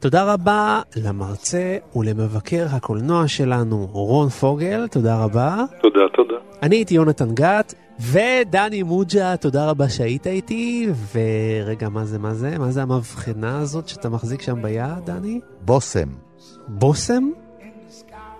תודה 0.00 0.32
רבה 0.32 0.80
למרצה 0.96 1.76
ולמבקר 1.96 2.66
הקולנוע 2.70 3.28
שלנו, 3.28 3.88
רון 3.92 4.28
פוגל, 4.28 4.88
תודה 4.88 5.24
רבה. 5.24 5.64
תודה, 5.82 6.00
תודה. 6.16 6.34
אני 6.62 6.76
הייתי 6.76 6.94
יונתן 6.94 7.34
גת, 7.34 7.74
ודני 8.00 8.82
מוג'ה, 8.82 9.36
תודה 9.36 9.70
רבה 9.70 9.88
שהיית 9.88 10.26
איתי. 10.26 10.88
ורגע, 11.14 11.88
מה 11.88 12.04
זה, 12.04 12.18
מה 12.18 12.34
זה? 12.34 12.58
מה 12.58 12.70
זה 12.70 12.82
המבחנה 12.82 13.58
הזאת 13.58 13.88
שאתה 13.88 14.08
מחזיק 14.08 14.42
שם 14.42 14.62
ביד, 14.62 15.04
דני? 15.04 15.40
בושם. 15.60 16.08
בושם? 16.68 17.30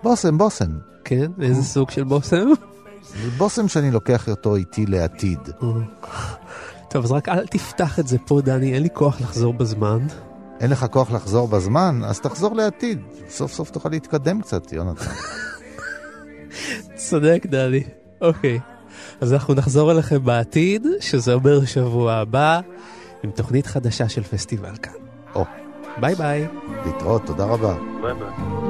בושם, 0.03 0.38
בושם. 0.38 0.89
כן, 1.11 1.31
איזה 1.43 1.63
סוג 1.63 1.91
של 1.91 2.05
בושם? 2.05 2.49
זה 3.23 3.31
בושם 3.39 3.69
שאני 3.69 3.91
לוקח 3.91 4.29
אותו 4.29 4.57
איתי 4.57 4.87
לעתיד. 4.87 5.39
טוב, 6.89 7.05
אז 7.05 7.13
רק 7.13 7.29
אל 7.29 7.47
תפתח 7.47 7.99
את 7.99 8.09
זה 8.09 8.19
פה, 8.27 8.41
דני, 8.41 8.75
אין 8.75 8.83
לי 8.83 8.89
כוח 8.93 9.21
לחזור 9.21 9.55
בזמן. 9.55 10.07
אין 10.61 10.71
לך 10.71 10.87
כוח 10.91 11.11
לחזור 11.11 11.49
בזמן? 11.49 12.01
אז 12.05 12.21
תחזור 12.21 12.57
לעתיד. 12.57 12.99
סוף 13.29 13.53
סוף 13.53 13.71
תוכל 13.71 13.89
להתקדם 13.89 14.41
קצת, 14.43 14.73
יונתן. 14.73 15.05
צודק, 16.95 17.47
דני. 17.47 17.83
אוקיי. 18.21 18.61
אז 19.21 19.33
אנחנו 19.33 19.55
נחזור 19.55 19.93
אליכם 19.93 20.25
בעתיד, 20.25 20.87
שזה 21.01 21.35
אומר 21.35 21.65
שבוע 21.65 22.13
הבא, 22.13 22.61
עם 23.23 23.31
תוכנית 23.31 23.67
חדשה 23.67 24.09
של 24.09 24.23
פסטיבל 24.23 24.77
כאן. 24.83 24.93
או. 25.35 25.45
ביי 26.01 26.15
ביי. 26.15 26.47
להתראות, 26.87 27.27
תודה 27.27 27.45
רבה. 27.45 27.77
ביי 28.03 28.15
ביי. 28.15 28.70